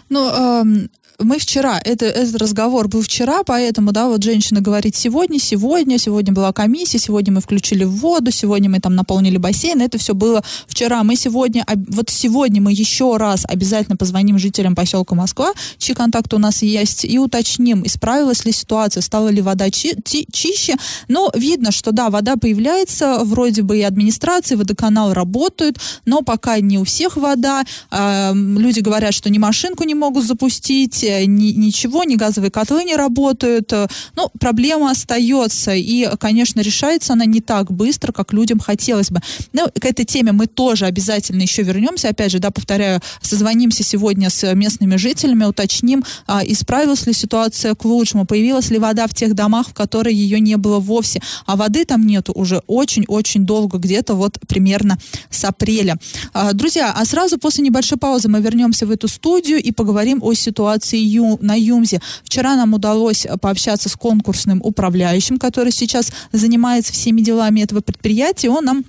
Ну, 0.09 0.29
эм, 0.29 0.91
мы 1.23 1.39
вчера, 1.39 1.81
это, 1.85 2.07
этот 2.07 2.37
разговор 2.41 2.89
был 2.89 3.03
вчера, 3.03 3.43
поэтому, 3.45 3.93
да, 3.93 4.09
вот 4.09 4.23
женщина 4.23 4.61
говорит 4.61 4.97
сегодня, 4.97 5.39
сегодня, 5.39 5.99
сегодня 5.99 6.33
была 6.33 6.53
комиссия, 6.53 6.99
сегодня 6.99 7.33
мы 7.33 7.41
включили 7.41 7.85
воду, 7.85 8.31
сегодня 8.31 8.69
мы 8.69 8.81
там 8.81 8.95
наполнили 8.95 9.37
бассейн, 9.37 9.81
это 9.81 9.99
все 9.99 10.15
было 10.15 10.43
вчера. 10.67 11.03
Мы 11.05 11.17
сегодня, 11.17 11.65
вот 11.89 12.11
сегодня 12.11 12.61
мы 12.61 12.73
еще 12.73 13.17
раз 13.17 13.45
обязательно 13.47 13.97
позвоним 13.97 14.39
жителям 14.39 14.75
поселка 14.75 15.15
Москва, 15.15 15.53
чьи 15.79 15.95
контакты 15.95 16.37
у 16.37 16.39
нас 16.39 16.63
есть, 16.63 17.05
и 17.05 17.19
уточним, 17.19 17.87
исправилась 17.87 18.45
ли 18.45 18.53
ситуация, 18.53 19.01
стала 19.01 19.29
ли 19.29 19.43
вода 19.43 19.71
чи- 19.71 19.97
ти- 20.05 20.27
чище. 20.33 20.75
Но 21.09 21.31
видно, 21.35 21.71
что 21.73 21.93
да, 21.93 22.11
вода 22.11 22.37
появляется, 22.37 23.21
вроде 23.25 23.63
бы 23.63 23.79
и 23.79 23.83
администрация, 23.83 24.57
и 24.57 24.59
водоканал 24.59 25.13
работают, 25.13 25.79
но 26.05 26.23
пока 26.23 26.59
не 26.61 26.79
у 26.79 26.85
всех 26.85 27.17
вода. 27.17 27.65
М, 27.91 28.59
люди 28.59 28.81
говорят, 28.81 29.15
что 29.15 29.31
ни 29.31 29.39
машинку 29.63 29.85
не 29.85 29.95
могут 29.95 30.25
запустить, 30.25 31.05
э, 31.05 31.25
ни, 31.27 31.53
ничего, 31.53 32.05
ни 32.05 32.17
газовые 32.17 32.51
котлы 32.51 32.85
не 32.85 32.97
работают. 32.97 33.73
Э, 33.73 33.87
Ну, 34.17 34.29
проблема 34.41 34.91
остается, 34.91 35.73
и, 35.75 36.09
конечно, 36.19 36.63
решается 36.63 37.13
она 37.13 37.25
не 37.27 37.41
так 37.41 37.71
быстро, 37.71 38.13
как 38.13 38.33
людям 38.33 38.59
хотелось 38.59 39.11
бы. 39.11 39.21
Ну, 39.53 39.67
к 39.81 39.85
этой 39.85 40.05
теме 40.05 40.33
мы 40.33 40.47
тоже 40.47 40.87
обязательно 40.87 41.43
еще 41.43 41.63
вернемся. 41.63 42.09
Опять 42.09 42.33
же, 42.33 42.39
да, 42.39 42.51
повторяю, 42.51 43.01
созвонимся 43.23 43.85
сегодня 43.85 44.31
с 44.31 44.55
местными 44.55 44.97
жителями, 44.97 45.45
уточним, 45.45 46.05
а, 46.27 46.43
исправилась 46.45 47.07
ли 47.07 47.13
ситуация 47.13 47.75
к 47.75 47.85
лучшему, 47.85 48.25
появилась 48.25 48.71
ли 48.71 48.79
вода 48.79 49.07
в 49.07 49.15
тех 49.15 49.35
домах, 49.35 49.69
в 49.69 49.75
которые 49.75 50.17
ее 50.17 50.41
не 50.41 50.57
было 50.57 50.81
вовсе. 50.81 51.21
А 51.47 51.57
воды 51.57 51.85
там 51.85 52.07
нету 52.07 52.33
уже 52.35 52.63
очень-очень 52.67 53.47
долго, 53.47 53.79
где-то 53.79 54.15
вот 54.15 54.39
примерно 54.49 54.99
с 55.31 55.45
апреля. 55.45 55.97
А, 56.33 56.53
Друзья, 56.53 56.93
а 56.97 57.05
сразу 57.05 57.39
после 57.39 57.65
небольшой 57.65 57.99
паузы 57.99 58.29
мы 58.29 58.41
вернемся 58.41 58.87
в 58.87 58.91
эту 58.91 59.09
студию 59.09 59.52
и 59.61 59.73
поговорим 59.73 60.19
о 60.23 60.35
ситуации 60.35 60.99
Ю- 60.99 61.39
на 61.41 61.55
Юмзе. 61.55 62.01
Вчера 62.25 62.57
нам 62.57 62.75
удалось 62.75 63.27
пообщаться 63.41 63.89
с 63.89 63.97
конкурсным 63.97 64.61
управляющим, 64.63 65.39
который 65.39 65.73
сейчас 65.73 66.13
занимается 66.33 66.93
всеми 66.93 67.21
делами 67.21 67.61
этого 67.61 67.81
предприятия. 67.81 68.51
Он 68.51 68.65
нам 68.65 68.85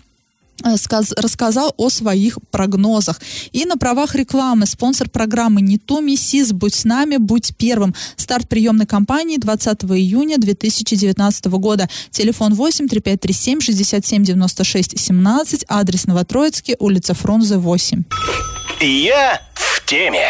э, 0.64 0.78
сказ- 0.78 1.14
рассказал 1.18 1.74
о 1.78 1.90
своих 1.90 2.38
прогнозах. 2.52 3.20
И 3.52 3.66
на 3.66 3.76
правах 3.78 4.16
рекламы 4.16 4.66
спонсор 4.66 5.10
программы 5.10 5.62
«Не 5.62 5.78
то 5.78 6.00
МИСИС», 6.00 6.52
«Будь 6.54 6.76
с 6.76 6.86
нами», 6.86 7.18
«Будь 7.18 7.54
первым». 7.58 7.94
Старт 8.16 8.48
приемной 8.48 8.86
кампании 8.86 9.38
20 9.38 9.84
июня 9.86 10.38
2019 10.38 11.46
года. 11.46 11.90
Телефон 12.12 12.54
8 12.54 12.88
3537 12.88 13.62
67 13.62 14.24
96 14.24 15.00
17, 15.00 15.66
адрес 15.68 16.06
Новотроицкий, 16.06 16.76
улица 16.80 17.14
Фрунзе, 17.14 17.58
8. 17.58 18.04
Я 18.82 19.42
в 19.56 19.86
теме. 19.86 20.28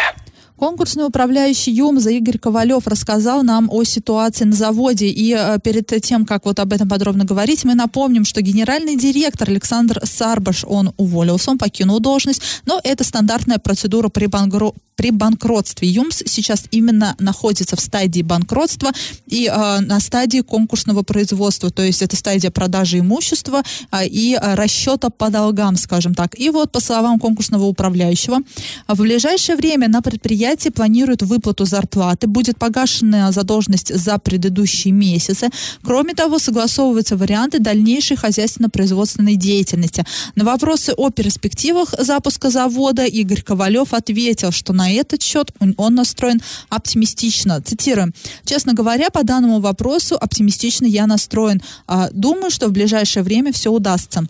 Конкурсный 0.64 1.06
управляющий 1.06 1.72
ЮМЗа 1.74 2.12
Игорь 2.12 2.38
Ковалев 2.38 2.88
рассказал 2.88 3.44
нам 3.44 3.70
о 3.70 3.84
ситуации 3.84 4.46
на 4.46 4.56
заводе. 4.56 5.08
И 5.08 5.36
э, 5.38 5.60
перед 5.62 5.88
тем, 6.02 6.26
как 6.26 6.46
вот 6.46 6.58
об 6.58 6.72
этом 6.72 6.88
подробно 6.88 7.26
говорить, 7.26 7.66
мы 7.66 7.76
напомним, 7.76 8.24
что 8.24 8.42
генеральный 8.42 8.96
директор 8.96 9.50
Александр 9.50 10.00
Сарбаш, 10.06 10.64
он 10.66 10.94
уволился, 10.96 11.52
он 11.52 11.58
покинул 11.58 12.00
должность, 12.00 12.42
но 12.66 12.80
это 12.82 13.04
стандартная 13.04 13.58
процедура 13.58 14.08
при, 14.08 14.28
бангро- 14.28 14.74
при 14.96 15.12
банкротстве. 15.12 15.90
ЮМС 15.90 16.24
сейчас 16.26 16.64
именно 16.72 17.16
находится 17.20 17.76
в 17.76 17.82
стадии 17.82 18.22
банкротства 18.22 18.92
и 19.28 19.52
э, 19.54 19.80
на 19.82 20.00
стадии 20.00 20.40
конкурсного 20.40 21.04
производства, 21.04 21.72
то 21.72 21.84
есть 21.84 22.02
это 22.02 22.16
стадия 22.16 22.52
продажи 22.52 23.00
имущества 23.00 23.64
э, 23.92 24.08
и 24.08 24.36
э, 24.36 24.56
расчета 24.56 25.10
по 25.10 25.30
долгам, 25.30 25.76
скажем 25.76 26.14
так. 26.16 26.40
И 26.40 26.50
вот 26.50 26.72
по 26.72 26.80
словам 26.80 27.20
конкурсного 27.20 27.66
управляющего, 27.66 28.40
в 28.88 29.02
ближайшее 29.02 29.58
время 29.58 29.90
на 29.90 30.02
предприятии 30.02 30.53
планируют 30.72 31.22
выплату 31.22 31.66
зарплаты, 31.66 32.28
будет 32.28 32.58
погашена 32.58 33.32
задолженность 33.32 33.94
за 33.94 34.18
предыдущие 34.18 34.94
месяцы. 34.94 35.50
Кроме 35.84 36.14
того, 36.14 36.40
согласовываются 36.40 37.18
варианты 37.18 37.60
дальнейшей 37.60 38.18
хозяйственно-производственной 38.18 39.36
деятельности. 39.36 40.06
На 40.36 40.46
вопросы 40.46 40.94
о 40.96 41.10
перспективах 41.10 41.94
запуска 41.98 42.50
завода 42.50 43.06
Игорь 43.06 43.42
Ковалев 43.42 43.94
ответил, 43.94 44.52
что 44.52 44.74
на 44.74 44.92
этот 44.92 45.22
счет 45.22 45.52
он, 45.60 45.74
он 45.78 45.96
настроен 45.96 46.42
оптимистично. 46.70 47.62
Цитируем. 47.62 48.14
Честно 48.46 48.74
говоря, 48.74 49.10
по 49.10 49.24
данному 49.24 49.60
вопросу 49.60 50.16
оптимистично 50.20 50.86
я 50.86 51.08
настроен. 51.08 51.62
А, 51.88 52.10
Думаю, 52.12 52.52
что 52.52 52.68
в 52.68 52.72
ближайшее 52.72 53.24
время 53.24 53.52
все 53.52 53.72
удастся. 53.72 54.26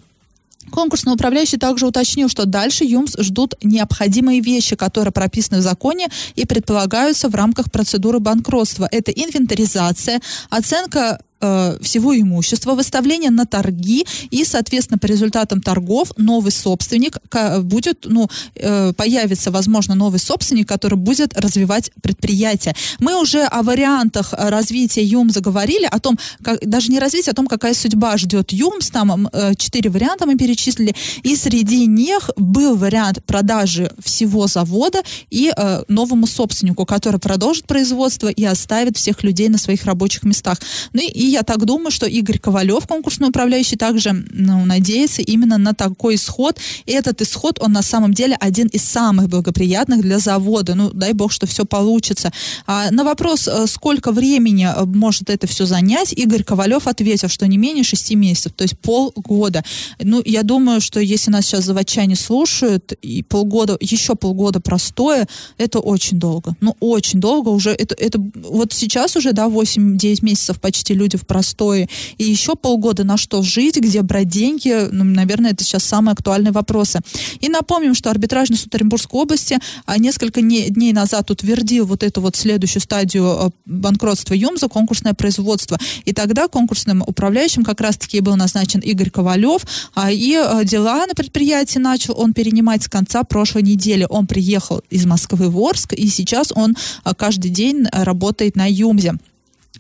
Конкурсный 0.72 1.14
управляющий 1.14 1.58
также 1.58 1.88
уточнил, 1.88 2.30
что 2.30 2.46
дальше 2.46 2.84
ЮМС 2.84 3.16
ждут 3.20 3.56
необходимые 3.64 4.42
вещи, 4.42 4.76
которые 4.76 5.12
прописаны 5.12 5.60
в 5.60 5.62
законе 5.62 6.08
и 6.36 6.46
предполагаются 6.46 7.30
в 7.30 7.36
рамках 7.36 7.72
процедуры 7.72 8.20
банкротства. 8.20 8.88
Это 8.92 9.12
инвентаризация, 9.12 10.22
оценка 10.50 11.20
э, 11.44 11.78
всего 11.82 12.18
имущества, 12.18 12.74
выставление 12.74 13.30
на 13.30 13.46
торги 13.46 14.06
и, 14.32 14.46
соответственно, 14.46 14.98
по 14.98 15.08
результатам 15.08 15.62
торгов 15.62 16.12
новый 16.18 16.52
собственник 16.52 17.18
будет, 17.62 18.06
ну, 18.06 18.30
э, 18.56 18.94
появится, 18.94 19.52
возможно, 19.52 19.96
новый 19.96 20.20
собственник, 20.20 20.68
который 20.68 20.98
будет 20.98 21.38
развивать 21.38 21.92
предприятие. 22.02 22.76
Мы 23.00 23.20
уже 23.22 23.44
о 23.44 23.62
вариантах 23.64 24.34
развития 24.34 25.04
ЮМ 25.04 25.30
заговорили, 25.30 25.86
о 25.86 26.00
том, 26.00 26.18
как, 26.42 26.60
даже 26.68 26.92
не 26.92 27.00
развитие, 27.00 27.32
о 27.32 27.36
том, 27.36 27.48
какая 27.48 27.74
судьба 27.74 28.18
ждет 28.18 28.52
ЮМС, 28.52 28.90
там 28.90 29.28
э, 29.32 29.56
четыре 29.56 29.90
варианта 29.90 30.26
мы 30.26 30.38
перечислили, 30.38 30.96
и 31.24 31.36
среди 31.36 31.86
них 31.88 32.30
был 32.38 32.76
вариант 32.78 33.24
продажи 33.26 33.92
всего 34.04 34.48
завода 34.48 35.02
и 35.30 35.52
новому 35.88 36.28
собственнику, 36.28 36.86
который 36.86 37.20
продолжит 37.20 37.66
производство 37.66 38.28
и 38.28 38.44
оставит 38.44 38.98
всех 38.98 39.24
людей 39.24 39.50
на 39.50 39.58
своих 39.58 39.86
рабочих 39.86 40.24
местах. 40.24 40.60
Ну 40.94 41.02
и, 41.02 41.06
и 41.06 41.33
я 41.34 41.44
так 41.44 41.66
думаю, 41.66 41.92
что 41.92 42.06
Игорь 42.06 42.38
Ковалев, 42.38 42.88
конкурсный 42.88 43.30
управляющий, 43.30 43.76
также 43.76 44.14
ну, 44.32 44.66
надеется 44.66 45.22
именно 45.22 45.58
на 45.58 45.74
такой 45.74 46.16
исход. 46.16 46.60
И 46.86 46.92
этот 46.92 47.22
исход, 47.22 47.60
он 47.60 47.72
на 47.72 47.82
самом 47.82 48.14
деле 48.14 48.38
один 48.40 48.68
из 48.68 48.84
самых 48.84 49.30
благоприятных 49.30 50.02
для 50.02 50.20
завода. 50.20 50.76
Ну, 50.76 50.92
дай 50.92 51.14
бог, 51.14 51.32
что 51.32 51.48
все 51.48 51.66
получится. 51.66 52.32
А 52.68 52.92
на 52.92 53.04
вопрос, 53.04 53.48
э, 53.48 53.66
сколько 53.68 54.12
времени 54.12 54.68
э, 54.68 54.86
может 54.86 55.30
это 55.30 55.48
все 55.48 55.66
занять, 55.66 56.14
Игорь 56.14 56.44
Ковалев 56.44 56.88
ответил, 56.88 57.30
что 57.30 57.48
не 57.48 57.58
менее 57.58 57.84
шести 57.84 58.16
месяцев, 58.16 58.54
то 58.54 58.64
есть 58.64 58.78
полгода. 58.80 59.64
Ну, 60.00 60.22
я 60.24 60.44
думаю, 60.44 60.82
что 60.82 61.00
если 61.00 61.32
нас 61.32 61.46
сейчас 61.46 61.66
заводчане 61.66 62.16
слушают, 62.16 62.94
и 63.02 63.24
полгода, 63.24 63.78
еще 63.80 64.16
полгода 64.16 64.60
простое, 64.60 65.28
это 65.58 65.80
очень 65.80 66.20
долго. 66.20 66.56
Ну, 66.62 66.76
очень 66.80 67.20
долго 67.20 67.50
уже. 67.50 67.72
Это, 67.72 67.96
это 67.96 68.20
вот 68.36 68.72
сейчас 68.74 69.16
уже, 69.16 69.34
да, 69.34 69.48
8-9 69.48 70.24
месяцев 70.24 70.62
почти 70.62 70.94
люди 70.94 71.18
простое. 71.24 71.90
И 72.18 72.24
еще 72.24 72.56
полгода 72.56 73.04
на 73.04 73.18
что 73.18 73.42
жить, 73.42 73.78
где 73.78 74.02
брать 74.02 74.28
деньги, 74.28 74.88
ну, 74.92 75.04
наверное, 75.04 75.52
это 75.52 75.64
сейчас 75.64 75.84
самые 75.84 76.14
актуальные 76.14 76.52
вопросы. 76.52 77.00
И 77.40 77.50
напомним, 77.50 77.96
что 77.96 78.10
арбитражный 78.10 78.58
суд 78.58 78.74
Оренбургской 78.76 79.22
области 79.22 79.60
а, 79.86 79.98
несколько 79.98 80.42
не- 80.42 80.70
дней 80.70 80.94
назад 80.94 81.32
утвердил 81.32 81.86
вот 81.86 82.04
эту 82.04 82.22
вот 82.22 82.36
следующую 82.36 82.82
стадию 82.82 83.26
а, 83.26 83.50
банкротства 83.66 84.34
ЮМЗа, 84.34 84.68
конкурсное 84.68 85.14
производство. 85.14 85.78
И 86.06 86.14
тогда 86.14 86.48
конкурсным 86.48 87.04
управляющим 87.06 87.64
как 87.64 87.82
раз-таки 87.82 88.20
был 88.20 88.36
назначен 88.36 88.80
Игорь 88.80 89.10
Ковалев, 89.10 89.62
а, 89.96 90.12
и 90.12 90.38
дела 90.64 91.06
на 91.06 91.14
предприятии 91.14 91.80
начал 91.80 92.14
он 92.18 92.34
перенимать 92.34 92.84
с 92.84 92.88
конца 92.88 93.24
прошлой 93.24 93.64
недели. 93.64 94.06
Он 94.10 94.28
приехал 94.28 94.82
из 94.90 95.06
Москвы 95.06 95.50
в 95.50 95.60
Орск, 95.60 95.94
и 95.94 96.08
сейчас 96.08 96.52
он 96.54 96.76
каждый 97.18 97.50
день 97.50 97.86
работает 97.92 98.56
на 98.56 98.66
ЮМЗе. 98.70 99.16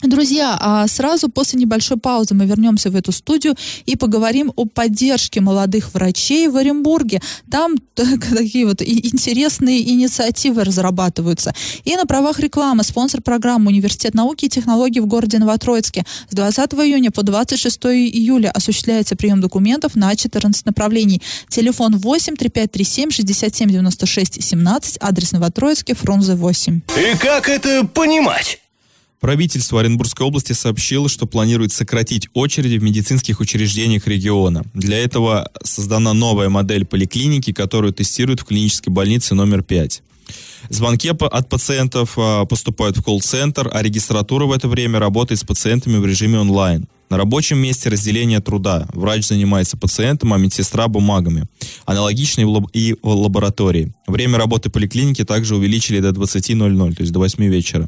Друзья, 0.03 0.57
а 0.59 0.85
сразу 0.87 1.29
после 1.29 1.59
небольшой 1.59 1.97
паузы 1.97 2.35
мы 2.35 2.45
вернемся 2.45 2.89
в 2.89 2.95
эту 2.95 3.13
студию 3.13 3.55
и 3.85 3.95
поговорим 3.95 4.51
о 4.57 4.65
поддержке 4.65 5.39
молодых 5.39 5.93
врачей 5.93 6.49
в 6.49 6.57
Оренбурге. 6.57 7.21
Там 7.49 7.75
такие 7.95 8.65
вот 8.65 8.81
интересные 8.81 9.81
инициативы 9.89 10.65
разрабатываются. 10.65 11.53
И 11.85 11.95
на 11.95 12.05
правах 12.05 12.39
рекламы 12.39 12.83
спонсор 12.83 13.21
программы 13.21 13.71
Университет 13.71 14.13
науки 14.13 14.45
и 14.45 14.49
технологий 14.49 14.99
в 14.99 15.05
городе 15.05 15.39
Новотроицке. 15.39 16.03
С 16.29 16.35
20 16.35 16.73
июня 16.73 17.11
по 17.11 17.23
26 17.23 17.85
июля 17.85 18.51
осуществляется 18.51 19.15
прием 19.15 19.39
документов 19.39 19.95
на 19.95 20.13
14 20.13 20.65
направлений. 20.65 21.21
Телефон 21.47 21.97
8 21.97 22.35
3537 22.35 23.09
67 23.11 23.69
96 23.69 24.43
17, 24.43 24.97
адрес 24.99 25.31
Новотроицкий, 25.31 25.95
Фрунзе 25.95 26.35
8. 26.35 26.81
И 26.97 27.17
как 27.17 27.47
это 27.47 27.85
понимать? 27.85 28.59
Правительство 29.23 29.79
Оренбургской 29.79 30.27
области 30.27 30.51
сообщило, 30.51 31.07
что 31.07 31.25
планирует 31.25 31.71
сократить 31.71 32.27
очереди 32.33 32.77
в 32.77 32.83
медицинских 32.83 33.39
учреждениях 33.39 34.05
региона. 34.05 34.65
Для 34.73 34.97
этого 34.97 35.49
создана 35.63 36.11
новая 36.11 36.49
модель 36.49 36.83
поликлиники, 36.83 37.53
которую 37.53 37.93
тестируют 37.93 38.41
в 38.41 38.43
клинической 38.43 38.91
больнице 38.91 39.33
номер 39.33 39.63
5. 39.63 40.01
Звонки 40.67 41.07
от 41.07 41.47
пациентов 41.47 42.15
а, 42.17 42.43
поступают 42.43 42.97
в 42.97 43.01
колл-центр, 43.01 43.71
а 43.73 43.81
регистратура 43.81 44.43
в 44.45 44.51
это 44.51 44.67
время 44.67 44.99
работает 44.99 45.39
с 45.39 45.45
пациентами 45.45 45.99
в 45.99 46.05
режиме 46.05 46.39
онлайн. 46.39 46.85
На 47.09 47.15
рабочем 47.15 47.59
месте 47.59 47.87
разделение 47.87 48.41
труда. 48.41 48.89
Врач 48.91 49.25
занимается 49.25 49.77
пациентом, 49.77 50.33
а 50.33 50.37
медсестра 50.37 50.89
бумагами. 50.89 51.45
Аналогично 51.85 52.41
и 52.73 52.93
в 53.01 53.07
лаборатории. 53.07 53.93
Время 54.05 54.37
работы 54.37 54.69
поликлиники 54.69 55.23
также 55.23 55.55
увеличили 55.55 56.01
до 56.01 56.09
20.00, 56.09 56.95
то 56.95 57.01
есть 57.01 57.13
до 57.13 57.19
8 57.19 57.45
вечера. 57.45 57.87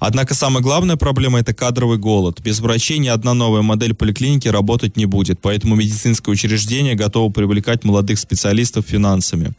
Однако 0.00 0.34
самая 0.34 0.62
главная 0.62 0.96
проблема– 0.96 1.38
это 1.40 1.54
кадровый 1.54 1.98
голод. 1.98 2.40
Без 2.42 2.60
врачей 2.60 2.98
ни 2.98 3.08
одна 3.08 3.34
новая 3.34 3.62
модель 3.62 3.94
поликлиники 3.94 4.48
работать 4.48 4.96
не 4.96 5.06
будет, 5.06 5.40
поэтому 5.40 5.74
медицинское 5.74 6.30
учреждение 6.30 6.94
готово 6.94 7.32
привлекать 7.32 7.84
молодых 7.84 8.18
специалистов 8.18 8.86
финансами. 8.86 9.54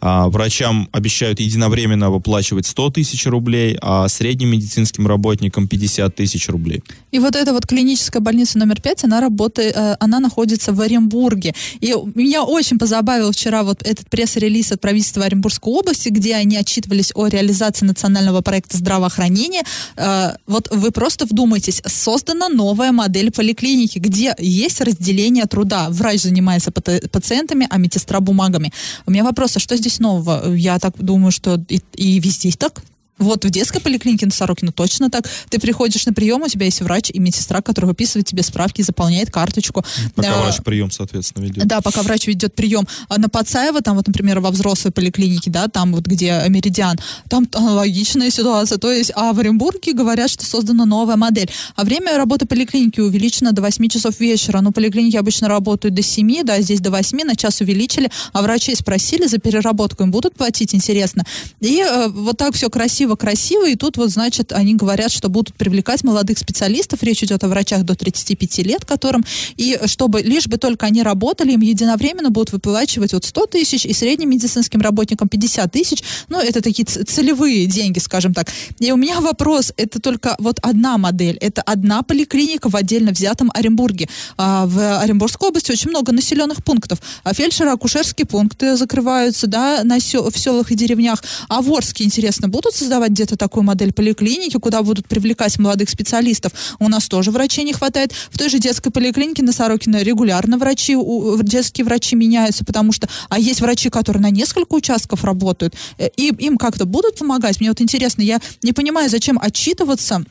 А, 0.00 0.28
врачам 0.28 0.88
обещают 0.92 1.38
единовременно 1.38 2.10
выплачивать 2.10 2.66
100 2.66 2.90
тысяч 2.90 3.24
рублей, 3.26 3.78
а 3.80 4.08
средним 4.08 4.50
медицинским 4.50 5.06
работникам 5.06 5.68
50 5.68 6.16
тысяч 6.16 6.48
рублей. 6.48 6.82
И 7.12 7.20
вот 7.20 7.36
эта 7.36 7.52
вот 7.52 7.66
клиническая 7.66 8.20
больница 8.20 8.58
номер 8.58 8.80
пять, 8.80 9.04
она 9.04 9.20
работает, 9.20 9.76
э, 9.76 9.96
она 10.00 10.18
находится 10.18 10.72
в 10.72 10.80
Оренбурге. 10.80 11.54
И 11.80 11.94
меня 12.14 12.42
очень 12.42 12.78
позабавил 12.78 13.30
вчера 13.30 13.62
вот 13.62 13.82
этот 13.82 14.10
пресс-релиз 14.10 14.72
от 14.72 14.80
правительства 14.80 15.24
Оренбургской 15.24 15.72
области, 15.72 16.08
где 16.08 16.34
они 16.34 16.56
отчитывались 16.56 17.12
о 17.14 17.28
реализации 17.28 17.86
национального 17.86 18.40
проекта 18.40 18.78
здравоохранения. 18.78 19.62
Э, 19.96 20.34
Вот 20.46 20.68
вы 20.70 20.90
просто 20.90 21.24
вдумайтесь, 21.26 21.82
создана 21.86 22.48
новая 22.48 22.92
модель 22.92 23.30
поликлиники, 23.30 23.98
где 23.98 24.34
есть 24.38 24.80
разделение 24.80 25.44
труда. 25.46 25.88
Врач 25.90 26.22
занимается 26.22 26.70
пациентами, 26.70 27.66
а 27.70 27.78
медсестра 27.78 28.20
бумагами. 28.20 28.72
У 29.06 29.10
меня 29.10 29.24
вопрос, 29.24 29.56
а 29.56 29.60
что 29.60 29.76
здесь 29.76 30.00
нового? 30.00 30.54
Я 30.54 30.78
так 30.78 30.94
думаю, 30.98 31.32
что 31.32 31.60
и, 31.68 31.80
и 31.94 32.20
везде 32.20 32.50
так. 32.52 32.82
Вот 33.18 33.44
в 33.44 33.50
детской 33.50 33.80
поликлинике 33.80 34.26
на 34.26 34.32
Сорокина 34.32 34.72
точно 34.72 35.10
так. 35.10 35.28
Ты 35.50 35.60
приходишь 35.60 36.06
на 36.06 36.12
прием, 36.12 36.42
у 36.42 36.48
тебя 36.48 36.64
есть 36.66 36.80
врач 36.80 37.10
и 37.12 37.18
медсестра, 37.20 37.60
который 37.60 37.86
выписывает 37.86 38.26
тебе 38.26 38.42
справки, 38.42 38.82
заполняет 38.82 39.30
карточку. 39.30 39.84
Пока 40.14 40.34
А, 40.34 40.42
врач 40.42 40.56
прием, 40.64 40.90
соответственно, 40.90 41.44
ведет. 41.44 41.66
да, 41.66 41.80
пока 41.80 42.02
врач 42.02 42.26
ведет 42.26 42.54
прием. 42.54 42.86
А 43.08 43.18
на 43.18 43.28
Пацаева, 43.28 43.80
там 43.82 43.96
вот, 43.96 44.06
например, 44.06 44.40
во 44.40 44.50
взрослой 44.50 44.90
поликлинике, 44.90 45.50
да, 45.50 45.68
там 45.68 45.92
вот 45.92 46.06
где 46.06 46.42
Меридиан, 46.48 46.98
там 47.28 47.46
аналогичная 47.52 48.30
ситуация. 48.30 48.78
То 48.78 48.90
есть, 48.90 49.12
а 49.14 49.32
в 49.32 49.38
Оренбурге 49.38 49.92
говорят, 49.92 50.30
что 50.30 50.44
создана 50.44 50.84
новая 50.86 51.16
модель. 51.16 51.50
А 51.76 51.84
время 51.84 52.16
работы 52.16 52.46
поликлиники 52.46 53.00
увеличено 53.00 53.52
до 53.52 53.62
8 53.62 53.88
часов 53.88 54.18
вечера. 54.20 54.60
Ну, 54.62 54.72
поликлиники 54.72 55.16
обычно 55.16 55.48
работают 55.48 55.94
до 55.94 56.02
7, 56.02 56.44
да, 56.44 56.60
здесь 56.60 56.80
до 56.80 56.90
8, 56.90 57.18
на 57.24 57.36
час 57.36 57.60
увеличили, 57.60 58.10
а 58.32 58.42
врачей 58.42 58.74
спросили 58.74 59.26
за 59.26 59.38
переработку, 59.38 60.02
им 60.02 60.10
будут 60.10 60.34
платить, 60.34 60.74
интересно. 60.74 61.24
И 61.60 61.78
э, 61.80 62.08
вот 62.08 62.38
так 62.38 62.54
все 62.54 62.68
красиво-красиво, 63.02 63.68
и 63.68 63.74
тут 63.74 63.96
вот, 63.96 64.10
значит, 64.10 64.52
они 64.52 64.74
говорят, 64.74 65.10
что 65.10 65.28
будут 65.28 65.54
привлекать 65.54 66.04
молодых 66.04 66.38
специалистов, 66.38 67.02
речь 67.02 67.22
идет 67.22 67.42
о 67.42 67.48
врачах 67.48 67.82
до 67.82 67.94
35 67.94 68.58
лет, 68.58 68.84
которым, 68.84 69.24
и 69.56 69.78
чтобы, 69.86 70.22
лишь 70.22 70.46
бы 70.46 70.56
только 70.56 70.86
они 70.86 71.02
работали, 71.02 71.52
им 71.52 71.60
единовременно 71.60 72.30
будут 72.30 72.52
выплачивать 72.52 73.12
вот 73.12 73.24
100 73.24 73.46
тысяч, 73.46 73.86
и 73.86 73.92
средним 73.92 74.30
медицинским 74.30 74.80
работникам 74.80 75.28
50 75.28 75.72
тысяч, 75.72 76.02
ну, 76.28 76.38
это 76.38 76.60
такие 76.60 76.84
целевые 76.84 77.66
деньги, 77.66 77.98
скажем 77.98 78.34
так. 78.34 78.48
И 78.78 78.92
у 78.92 78.96
меня 78.96 79.20
вопрос, 79.20 79.72
это 79.76 80.00
только 80.00 80.36
вот 80.38 80.58
одна 80.62 80.98
модель, 80.98 81.36
это 81.40 81.62
одна 81.62 82.02
поликлиника 82.02 82.68
в 82.68 82.76
отдельно 82.76 83.10
взятом 83.10 83.50
Оренбурге. 83.54 84.08
А 84.36 84.66
в 84.66 85.00
Оренбургской 85.00 85.48
области 85.48 85.72
очень 85.72 85.90
много 85.90 86.12
населенных 86.12 86.62
пунктов. 86.62 87.00
А 87.24 87.34
фельдшеры, 87.34 87.70
акушерские 87.70 88.26
пункты 88.26 88.76
закрываются, 88.76 89.46
да, 89.46 89.82
на 89.82 89.98
сел- 89.98 90.30
в 90.30 90.38
селах 90.38 90.70
и 90.70 90.74
деревнях. 90.74 91.22
А 91.48 91.62
в 91.62 91.72
Орске, 91.72 92.04
интересно, 92.04 92.48
будут 92.48 92.74
создавать 92.74 92.91
где-то 93.08 93.36
такую 93.36 93.64
модель 93.64 93.92
поликлиники, 93.92 94.58
куда 94.58 94.82
будут 94.82 95.06
привлекать 95.08 95.58
молодых 95.58 95.88
специалистов? 95.90 96.52
У 96.78 96.88
нас 96.88 97.08
тоже 97.08 97.30
врачей 97.30 97.64
не 97.64 97.72
хватает. 97.72 98.12
В 98.30 98.38
той 98.38 98.48
же 98.48 98.58
детской 98.58 98.90
поликлинике 98.90 99.42
на 99.42 99.52
Сорокина 99.52 100.02
регулярно 100.02 100.58
врачи, 100.58 100.96
у- 100.96 101.40
детские 101.42 101.84
врачи 101.84 102.16
меняются, 102.16 102.64
потому 102.64 102.92
что, 102.92 103.08
а 103.28 103.38
есть 103.38 103.60
врачи, 103.60 103.90
которые 103.90 104.22
на 104.22 104.30
несколько 104.30 104.74
участков 104.74 105.24
работают, 105.24 105.74
э, 105.98 106.08
и 106.16 106.28
им 106.28 106.56
как-то 106.56 106.84
будут 106.86 107.18
помогать? 107.18 107.60
Мне 107.60 107.70
вот 107.70 107.80
интересно, 107.80 108.22
я 108.22 108.40
не 108.62 108.72
понимаю, 108.72 109.08
зачем 109.10 109.38
отчитываться 109.40 110.24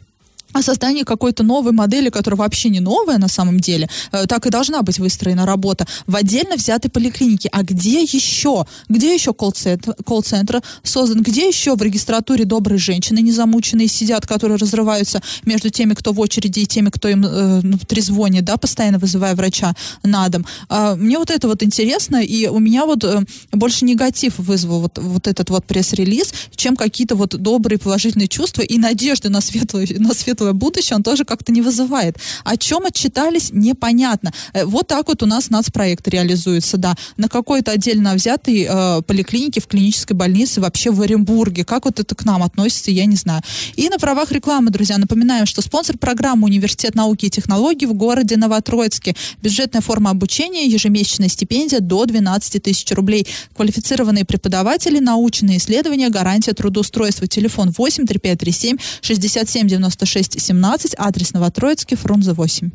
о 0.53 0.61
создании 0.61 1.03
какой-то 1.03 1.43
новой 1.43 1.71
модели, 1.71 2.09
которая 2.09 2.37
вообще 2.37 2.69
не 2.69 2.79
новая 2.79 3.17
на 3.17 3.27
самом 3.27 3.59
деле, 3.59 3.89
э, 4.11 4.25
так 4.27 4.45
и 4.45 4.49
должна 4.49 4.81
быть 4.81 4.99
выстроена 4.99 5.45
работа 5.45 5.85
в 6.07 6.15
отдельно 6.15 6.55
взятой 6.55 6.91
поликлинике. 6.91 7.49
А 7.51 7.63
где 7.63 8.01
еще? 8.01 8.65
Где 8.89 9.13
еще 9.13 9.33
колл-центр, 9.33 9.95
колл-центр 10.05 10.61
создан? 10.83 11.21
Где 11.21 11.47
еще 11.47 11.75
в 11.75 11.81
регистратуре 11.81 12.45
добрые 12.45 12.79
женщины 12.79 13.19
незамученные 13.19 13.87
сидят, 13.87 14.27
которые 14.27 14.57
разрываются 14.57 15.21
между 15.45 15.69
теми, 15.69 15.93
кто 15.93 16.13
в 16.13 16.19
очереди, 16.19 16.61
и 16.61 16.65
теми, 16.65 16.89
кто 16.89 17.07
им 17.07 17.25
э, 17.25 17.61
ну, 17.63 17.77
трезвонит, 17.77 18.45
да, 18.45 18.57
постоянно 18.57 18.99
вызывая 18.99 19.35
врача 19.35 19.73
на 20.03 20.27
дом? 20.29 20.45
А, 20.69 20.95
мне 20.95 21.17
вот 21.17 21.29
это 21.29 21.47
вот 21.47 21.63
интересно, 21.63 22.17
и 22.23 22.47
у 22.47 22.59
меня 22.59 22.85
вот 22.85 23.03
э, 23.03 23.23
больше 23.51 23.85
негатив 23.85 24.37
вызвал 24.37 24.81
вот, 24.81 24.97
вот 24.97 25.27
этот 25.27 25.49
вот 25.49 25.65
пресс-релиз, 25.65 26.33
чем 26.55 26.75
какие-то 26.75 27.15
вот 27.15 27.35
добрые 27.37 27.79
положительные 27.79 28.27
чувства 28.27 28.61
и 28.61 28.77
надежды 28.77 29.29
на 29.29 29.41
светлое, 29.41 29.87
на 29.97 30.13
светлое 30.41 30.53
будущее 30.53 30.95
он 30.97 31.03
тоже 31.03 31.23
как-то 31.23 31.51
не 31.51 31.61
вызывает. 31.61 32.17
О 32.43 32.57
чем 32.57 32.85
отчитались, 32.85 33.51
непонятно. 33.53 34.31
Э, 34.53 34.65
Вот 34.65 34.87
так 34.87 35.07
вот 35.07 35.23
у 35.23 35.25
нас 35.25 35.49
нацпроект 35.49 36.07
реализуется, 36.07 36.77
да. 36.77 36.95
На 37.17 37.27
какой-то 37.27 37.71
отдельно 37.71 38.13
взятой 38.13 38.67
э, 38.69 39.01
поликлинике 39.03 39.61
в 39.61 39.67
клинической 39.67 40.15
больнице 40.15 40.61
вообще 40.61 40.91
в 40.91 41.01
Оренбурге. 41.01 41.63
Как 41.63 41.85
вот 41.85 41.99
это 41.99 42.15
к 42.15 42.25
нам 42.25 42.41
относится, 42.41 42.91
я 42.91 43.05
не 43.05 43.15
знаю. 43.15 43.41
И 43.75 43.89
на 43.89 43.97
правах 43.97 44.31
рекламы, 44.31 44.71
друзья, 44.71 44.97
напоминаем, 44.97 45.45
что 45.45 45.61
спонсор 45.61 45.97
программы 45.97 46.45
Университет 46.45 46.95
науки 46.95 47.25
и 47.25 47.29
технологий 47.29 47.85
в 47.85 47.93
городе 47.93 48.37
Новотроицке. 48.37 49.15
Бюджетная 49.43 49.81
форма 49.81 50.09
обучения, 50.09 50.65
ежемесячная 50.65 51.29
стипендия 51.29 51.79
до 51.79 52.05
12 52.05 52.63
тысяч 52.63 52.91
рублей. 52.91 53.27
Квалифицированные 53.55 54.25
преподаватели, 54.25 54.99
научные 54.99 55.57
исследования, 55.57 56.09
гарантия 56.09 56.53
трудоустройства. 56.53 57.27
Телефон 57.27 57.73
8 57.77 58.05
3537 58.07 58.77
67 59.01 59.67
96 59.67 60.30
17, 60.39 60.95
адрес 60.97 61.33
Новотроицкий, 61.33 61.97
Фрунзе 61.97 62.33
8. 62.33 62.71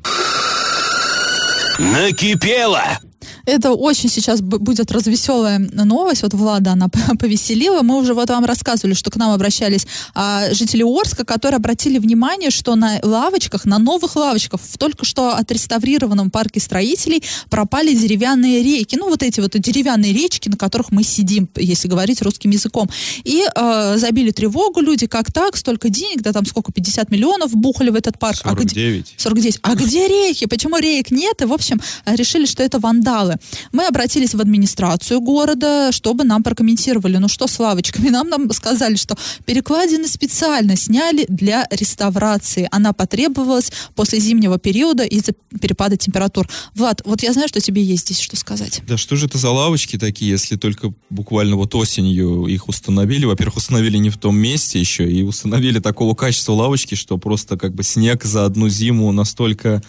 Накипело! 1.78 2.82
Это 3.44 3.72
очень 3.72 4.08
сейчас 4.08 4.40
будет 4.40 4.90
развеселая 4.90 5.58
новость. 5.58 6.22
Вот 6.22 6.34
Влада, 6.34 6.72
она 6.72 6.88
повеселила. 7.18 7.82
Мы 7.82 7.98
уже 7.98 8.14
вот 8.14 8.28
вам 8.28 8.44
рассказывали, 8.44 8.94
что 8.94 9.10
к 9.10 9.16
нам 9.16 9.30
обращались 9.32 9.86
а, 10.14 10.52
жители 10.52 10.82
Орска, 10.82 11.24
которые 11.24 11.56
обратили 11.56 11.98
внимание, 11.98 12.50
что 12.50 12.74
на 12.74 12.98
лавочках, 13.02 13.64
на 13.64 13.78
новых 13.78 14.16
лавочках, 14.16 14.60
в 14.60 14.78
только 14.78 15.04
что 15.04 15.34
отреставрированном 15.34 16.30
парке 16.30 16.60
строителей 16.60 17.22
пропали 17.50 17.94
деревянные 17.94 18.62
рейки. 18.62 18.96
Ну, 18.96 19.08
вот 19.08 19.22
эти 19.22 19.40
вот 19.40 19.52
деревянные 19.58 20.12
речки, 20.12 20.48
на 20.48 20.56
которых 20.56 20.92
мы 20.92 21.02
сидим, 21.02 21.48
если 21.56 21.88
говорить 21.88 22.22
русским 22.22 22.50
языком. 22.50 22.88
И 23.24 23.44
э, 23.54 23.94
забили 23.98 24.30
тревогу 24.30 24.80
люди, 24.80 25.06
как 25.06 25.32
так, 25.32 25.56
столько 25.56 25.88
денег, 25.88 26.22
да 26.22 26.32
там 26.32 26.44
сколько, 26.46 26.72
50 26.72 27.10
миллионов 27.10 27.54
бухали 27.54 27.90
в 27.90 27.94
этот 27.94 28.18
парк. 28.18 28.40
А 28.44 28.54
где- 28.54 28.68
49. 28.68 29.14
49. 29.16 29.58
А 29.62 29.74
где 29.74 30.08
рейки? 30.08 30.46
Почему 30.46 30.76
реек 30.78 31.10
нет? 31.10 31.42
И, 31.42 31.44
в 31.44 31.52
общем, 31.52 31.80
решили, 32.06 32.46
что 32.46 32.62
это 32.62 32.78
вандалы. 33.16 33.36
Мы 33.72 33.86
обратились 33.86 34.34
в 34.34 34.40
администрацию 34.40 35.20
города, 35.20 35.92
чтобы 35.92 36.24
нам 36.24 36.42
прокомментировали, 36.42 37.16
ну 37.18 37.28
что 37.28 37.46
с 37.46 37.58
лавочками. 37.58 38.08
Нам, 38.08 38.28
нам 38.28 38.50
сказали, 38.52 38.96
что 38.96 39.16
перекладины 39.44 40.08
специально 40.08 40.76
сняли 40.76 41.26
для 41.28 41.66
реставрации. 41.70 42.68
Она 42.70 42.92
потребовалась 42.92 43.72
после 43.94 44.20
зимнего 44.20 44.58
периода 44.58 45.04
из-за 45.04 45.32
перепада 45.60 45.96
температур. 45.96 46.48
Влад, 46.74 47.02
вот 47.04 47.22
я 47.22 47.32
знаю, 47.32 47.48
что 47.48 47.60
тебе 47.60 47.82
есть 47.82 48.06
здесь 48.06 48.20
что 48.20 48.36
сказать. 48.36 48.82
Да 48.86 48.96
что 48.96 49.16
же 49.16 49.26
это 49.26 49.38
за 49.38 49.50
лавочки 49.50 49.98
такие, 49.98 50.30
если 50.30 50.56
только 50.56 50.92
буквально 51.10 51.56
вот 51.56 51.74
осенью 51.74 52.46
их 52.46 52.68
установили. 52.68 53.24
Во-первых, 53.24 53.56
установили 53.56 53.98
не 53.98 54.10
в 54.10 54.16
том 54.16 54.36
месте 54.36 54.78
еще, 54.78 55.10
и 55.10 55.22
установили 55.22 55.78
такого 55.78 56.14
качества 56.14 56.52
лавочки, 56.52 56.94
что 56.94 57.18
просто 57.18 57.56
как 57.56 57.74
бы 57.74 57.82
снег 57.82 58.24
за 58.24 58.44
одну 58.44 58.68
зиму 58.68 59.12
настолько 59.12 59.82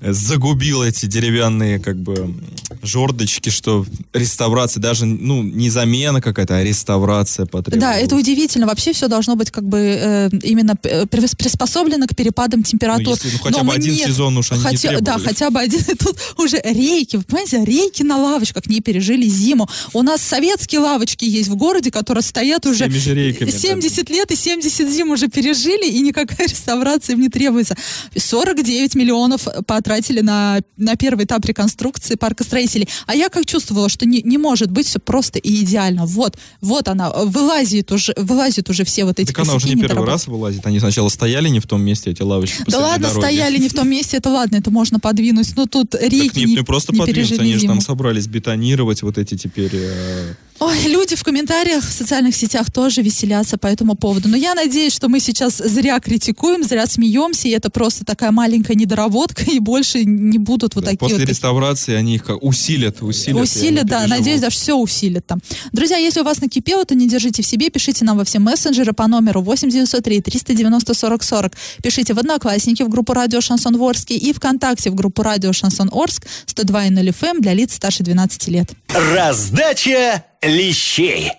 загубил 0.00 0.82
эти 0.82 1.06
деревянные 1.06 1.78
как 1.78 1.96
бы 1.96 2.14
м, 2.14 2.44
жердочки, 2.82 3.50
что 3.50 3.84
реставрация, 4.12 4.80
даже, 4.80 5.06
ну, 5.06 5.42
не 5.42 5.70
замена 5.70 6.20
какая-то, 6.20 6.56
а 6.56 6.62
реставрация 6.64 7.46
потребовалась. 7.46 7.96
Да, 7.96 8.00
это 8.00 8.16
удивительно. 8.16 8.66
Вообще 8.66 8.92
все 8.92 9.08
должно 9.08 9.36
быть 9.36 9.50
как 9.50 9.64
бы 9.68 9.78
э, 9.78 10.30
именно 10.42 10.76
э, 10.82 11.04
прис- 11.04 11.36
приспособлено 11.36 12.06
к 12.06 12.14
перепадам 12.14 12.62
температур. 12.62 13.06
Ну, 13.06 13.10
если, 13.12 13.30
ну, 13.32 13.38
хотя 13.42 13.58
Но 13.62 13.64
бы 13.70 13.74
один 13.74 13.92
не- 13.94 13.98
сезон 14.04 14.36
уж 14.38 14.52
они 14.52 14.60
не 14.60 14.66
хотя, 14.66 14.90
Да, 14.92 14.96
требовали. 14.98 15.24
хотя 15.24 15.50
бы 15.50 15.60
один. 15.60 15.80
И 15.80 15.94
Тут 16.06 16.18
уже 16.38 16.60
рейки, 16.64 17.16
вы 17.16 17.22
понимаете, 17.22 17.64
рейки 17.64 18.02
на 18.02 18.16
лавочках 18.18 18.66
не 18.66 18.80
пережили 18.80 19.26
зиму. 19.28 19.68
У 19.92 20.02
нас 20.02 20.20
советские 20.22 20.80
лавочки 20.80 21.24
есть 21.24 21.48
в 21.48 21.56
городе, 21.56 21.90
которые 21.90 22.22
стоят 22.22 22.66
уже 22.66 22.86
рейками, 22.88 23.50
да. 23.50 23.58
70 23.58 24.10
лет 24.10 24.30
и 24.30 24.36
70 24.36 24.88
зим 24.90 25.10
уже 25.10 25.28
пережили, 25.28 25.88
и 25.88 26.00
никакая 26.00 26.46
реставрация 26.48 27.14
им 27.14 27.20
не 27.22 27.28
требуется. 27.28 27.76
49 28.16 28.94
миллионов 28.94 29.46
потратили 29.86 30.20
на, 30.20 30.58
на 30.76 30.96
первый 30.96 31.26
этап 31.26 31.44
реконструкции 31.44 32.16
парка 32.16 32.42
строителей. 32.42 32.88
А 33.06 33.14
я 33.14 33.28
как 33.28 33.46
чувствовала, 33.46 33.88
что 33.88 34.04
не, 34.04 34.20
не 34.22 34.36
может 34.36 34.72
быть 34.72 34.88
все 34.88 34.98
просто 34.98 35.38
и 35.38 35.62
идеально. 35.62 36.06
Вот, 36.06 36.36
вот 36.60 36.88
она, 36.88 37.12
вылазит 37.12 37.92
уже, 37.92 38.12
вылазит 38.16 38.68
уже 38.68 38.84
все 38.84 39.04
вот 39.04 39.20
эти 39.20 39.28
Так 39.28 39.38
она 39.38 39.54
уже 39.54 39.68
не 39.68 39.76
первый 39.76 40.04
раз 40.04 40.26
вылазит. 40.26 40.66
Они 40.66 40.80
сначала 40.80 41.08
стояли 41.08 41.48
не 41.48 41.60
в 41.60 41.68
том 41.68 41.82
месте, 41.82 42.10
эти 42.10 42.22
лавочки 42.22 42.64
Да 42.66 42.80
ладно, 42.80 43.08
дороги. 43.08 43.26
стояли 43.26 43.58
не 43.58 43.68
в 43.68 43.74
том 43.74 43.88
месте, 43.88 44.16
это 44.16 44.28
ладно, 44.28 44.56
это 44.56 44.72
можно 44.72 44.98
подвинуть. 44.98 45.54
Но 45.54 45.66
тут 45.66 45.94
реки 45.94 46.30
Так 46.30 46.36
не, 46.36 46.44
не, 46.46 46.54
не 46.56 46.64
просто 46.64 46.92
не 46.92 47.06
пережили 47.06 47.40
они 47.40 47.54
же 47.54 47.66
там 47.68 47.80
собрались 47.80 48.26
бетонировать 48.26 49.02
вот 49.02 49.18
эти 49.18 49.36
теперь... 49.36 49.70
э, 49.72 50.34
Ой, 50.58 50.82
люди 50.86 51.16
в 51.16 51.22
комментариях 51.22 51.84
в 51.84 51.92
социальных 51.92 52.34
сетях 52.34 52.70
тоже 52.72 53.02
веселятся 53.02 53.58
по 53.58 53.66
этому 53.66 53.94
поводу. 53.94 54.28
Но 54.28 54.36
я 54.36 54.54
надеюсь, 54.54 54.94
что 54.94 55.08
мы 55.08 55.20
сейчас 55.20 55.58
зря 55.58 56.00
критикуем, 56.00 56.64
зря 56.64 56.86
смеемся, 56.86 57.48
и 57.48 57.50
это 57.50 57.68
просто 57.68 58.04
такая 58.04 58.30
маленькая 58.30 58.74
недоработка, 58.74 59.42
и 59.44 59.58
больше 59.58 60.04
не 60.04 60.38
будут 60.38 60.74
вот 60.74 60.84
да, 60.84 60.92
такие 60.92 60.98
после 60.98 61.18
вот 61.18 61.28
реставрации 61.28 61.94
они 61.94 62.14
их 62.14 62.30
усилят, 62.40 63.02
усилят. 63.02 63.42
Усилят, 63.42 63.86
да, 63.86 64.06
надеюсь, 64.06 64.40
даже 64.40 64.56
все 64.56 64.76
усилят 64.76 65.26
там. 65.26 65.40
Друзья, 65.72 65.98
если 65.98 66.20
у 66.20 66.24
вас 66.24 66.40
накипело, 66.40 66.84
то 66.84 66.94
не 66.94 67.06
держите 67.06 67.42
в 67.42 67.46
себе, 67.46 67.68
пишите 67.68 68.04
нам 68.04 68.16
во 68.16 68.24
все 68.24 68.38
мессенджеры 68.38 68.94
по 68.94 69.06
номеру 69.06 69.42
8903 69.42 70.22
390 70.22 70.94
40 70.94 71.22
40. 71.22 71.52
Пишите 71.82 72.14
в 72.14 72.18
Одноклассники 72.18 72.82
в 72.82 72.88
группу 72.88 73.12
Радио 73.12 73.42
Шансон 73.42 73.76
Орский 73.76 74.16
и 74.16 74.32
ВКонтакте 74.32 74.90
в 74.90 74.94
группу 74.94 75.22
Радио 75.22 75.52
Шансон 75.52 75.90
Орск 75.92 76.26
102.0 76.46 77.08
FM 77.08 77.40
для 77.40 77.52
лиц 77.52 77.74
старше 77.74 78.02
12 78.02 78.48
лет. 78.48 78.70
Раздача 78.88 80.24
лещей. 80.46 81.32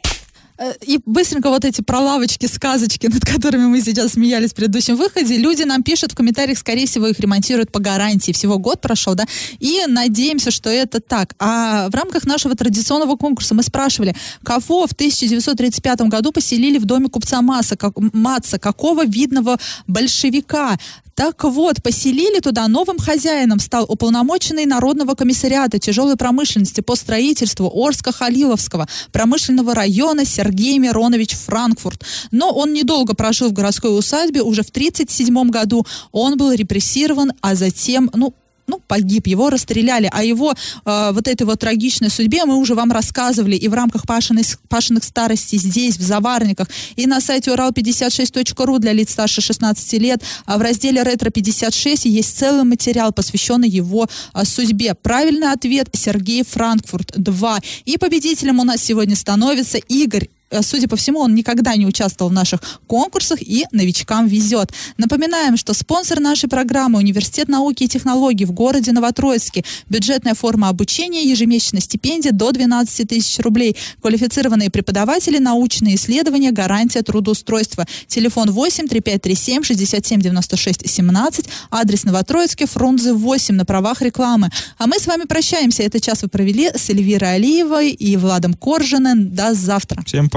Э, 0.58 0.74
И 0.82 1.00
быстренько 1.06 1.50
вот 1.50 1.66
эти 1.66 1.82
про 1.82 2.00
лавочки, 2.00 2.48
сказочки, 2.48 3.08
над 3.08 3.26
которыми 3.26 3.66
мы 3.66 3.82
сейчас 3.82 4.14
смеялись 4.14 4.52
в 4.52 4.56
предыдущем 4.56 4.96
выходе, 4.96 5.38
люди 5.38 5.64
нам 5.64 5.84
пишут 5.84 6.14
в 6.14 6.16
комментариях, 6.16 6.58
скорее 6.58 6.88
всего, 6.88 7.08
их 7.08 7.20
ремонтируют 7.20 7.72
по 7.72 7.80
гарантии. 7.80 8.32
Всего 8.32 8.58
год 8.58 8.82
прошел, 8.82 9.16
да? 9.16 9.26
И 9.60 9.84
надеемся, 9.88 10.52
что 10.52 10.70
это 10.70 11.00
так. 11.00 11.36
А 11.40 11.90
в 11.90 11.96
рамках 11.96 12.26
нашего 12.26 12.56
традиционного 12.56 13.16
конкурса 13.16 13.54
мы 13.54 13.64
спрашивали, 13.64 14.16
кого 14.44 14.88
в 14.88 14.94
1935 14.94 16.02
году 16.02 16.32
поселили 16.32 16.78
в 16.78 16.86
доме 16.86 17.10
купца 17.10 17.42
Маса, 17.42 17.76
как, 17.76 17.94
Матца, 18.14 18.58
какого 18.58 19.06
видного 19.06 19.58
большевика? 19.88 20.78
Так 21.18 21.44
вот, 21.46 21.82
поселили 21.82 22.40
туда 22.42 22.68
новым 22.68 23.00
хозяином 23.00 23.60
стал 23.60 23.86
уполномоченный 23.90 24.68
Народного 24.68 25.16
комиссариата 25.16 25.80
тяжелой 25.80 26.16
промышленности 26.16 26.82
по 26.82 26.96
строительству 26.96 27.68
Орска-Халиловского 27.74 28.88
промышленного 29.12 29.74
района 29.74 30.26
Сергей 30.26 30.47
Миронович 30.54 31.36
Франкфурт. 31.36 32.04
Но 32.32 32.52
он 32.52 32.74
недолго 32.74 33.14
прожил 33.14 33.50
в 33.50 33.54
городской 33.54 33.98
усадьбе. 33.98 34.42
Уже 34.42 34.64
в 34.64 34.70
1937 34.70 35.50
году 35.50 35.86
он 36.12 36.38
был 36.38 36.52
репрессирован, 36.52 37.34
а 37.42 37.56
затем, 37.56 38.10
ну, 38.14 38.34
ну, 38.68 38.82
погиб, 38.86 39.28
его 39.28 39.50
расстреляли, 39.50 40.10
а 40.12 40.24
его 40.24 40.54
э, 40.54 41.12
вот 41.14 41.28
этой 41.28 41.44
вот 41.44 41.60
трагичной 41.60 42.10
судьбе 42.10 42.44
мы 42.46 42.58
уже 42.58 42.76
вам 42.76 42.92
рассказывали 42.92 43.56
и 43.56 43.68
в 43.70 43.74
рамках 43.74 44.06
Пашиной, 44.06 44.44
Пашиных 44.68 45.06
старостей 45.06 45.58
здесь, 45.58 45.98
в 45.98 46.02
Заварниках, 46.02 46.68
и 46.98 47.08
на 47.08 47.22
сайте 47.22 47.52
урал56.ру 47.52 48.80
для 48.80 48.92
лиц 48.92 49.12
старше 49.12 49.42
16 49.42 49.94
лет, 49.94 50.22
а 50.46 50.58
в 50.58 50.62
разделе 50.62 51.02
«Ретро-56» 51.02 52.08
есть 52.10 52.38
целый 52.38 52.66
материал, 52.66 53.14
посвященный 53.14 53.70
его 53.70 54.08
э, 54.34 54.44
судьбе. 54.44 54.96
Правильный 54.96 55.52
ответ 55.52 55.88
Сергей 55.94 56.44
Франкфурт 56.44 57.14
2. 57.16 57.60
И 57.86 57.98
победителем 57.98 58.60
у 58.60 58.66
нас 58.66 58.84
сегодня 58.84 59.16
становится 59.16 59.78
Игорь 59.78 60.28
Судя 60.62 60.88
по 60.88 60.96
всему, 60.96 61.20
он 61.20 61.36
никогда 61.36 61.76
не 61.76 61.86
участвовал 61.86 62.32
в 62.32 62.34
наших 62.34 62.62
конкурсах 62.88 63.42
и 63.42 63.66
новичкам 63.72 64.28
везет. 64.28 64.72
Напоминаем, 64.98 65.58
что 65.58 65.74
спонсор 65.74 66.20
нашей 66.20 66.48
программы 66.50 67.00
Университет 67.00 67.50
науки 67.50 67.84
и 67.84 67.88
технологий 67.88 68.46
в 68.46 68.52
городе 68.52 68.92
Новотроицке. 68.92 69.64
Бюджетная 69.90 70.36
форма 70.36 70.70
обучения, 70.70 71.24
ежемесячная 71.24 71.82
стипендия 71.82 72.32
до 72.32 72.52
12 72.52 73.08
тысяч 73.10 73.40
рублей. 73.40 73.76
Квалифицированные 74.02 74.70
преподаватели, 74.70 75.38
научные 75.38 75.96
исследования, 75.96 76.52
гарантия 76.52 77.02
трудоустройства. 77.02 77.86
Телефон 78.08 78.52
8 78.52 78.88
3537 78.88 79.64
67 79.64 80.22
96 80.22 80.90
17. 80.90 81.46
Адрес 81.72 82.04
Новотроицкий, 82.06 82.68
Фрунзе 82.68 83.14
8 83.14 83.56
на 83.56 83.66
правах 83.66 84.02
рекламы. 84.02 84.50
А 84.78 84.88
мы 84.88 84.98
с 85.00 85.08
вами 85.08 85.24
прощаемся. 85.24 85.84
Этот 85.84 86.04
час 86.04 86.22
вы 86.22 86.30
провели 86.30 86.70
с 86.74 86.90
Эльвирой 86.90 87.36
Алиевой 87.36 87.92
и 87.92 88.16
Владом 88.16 88.54
Коржиным. 88.54 89.36
До 89.36 89.54
завтра. 89.54 90.04
Всем 90.06 90.30
пока. 90.30 90.37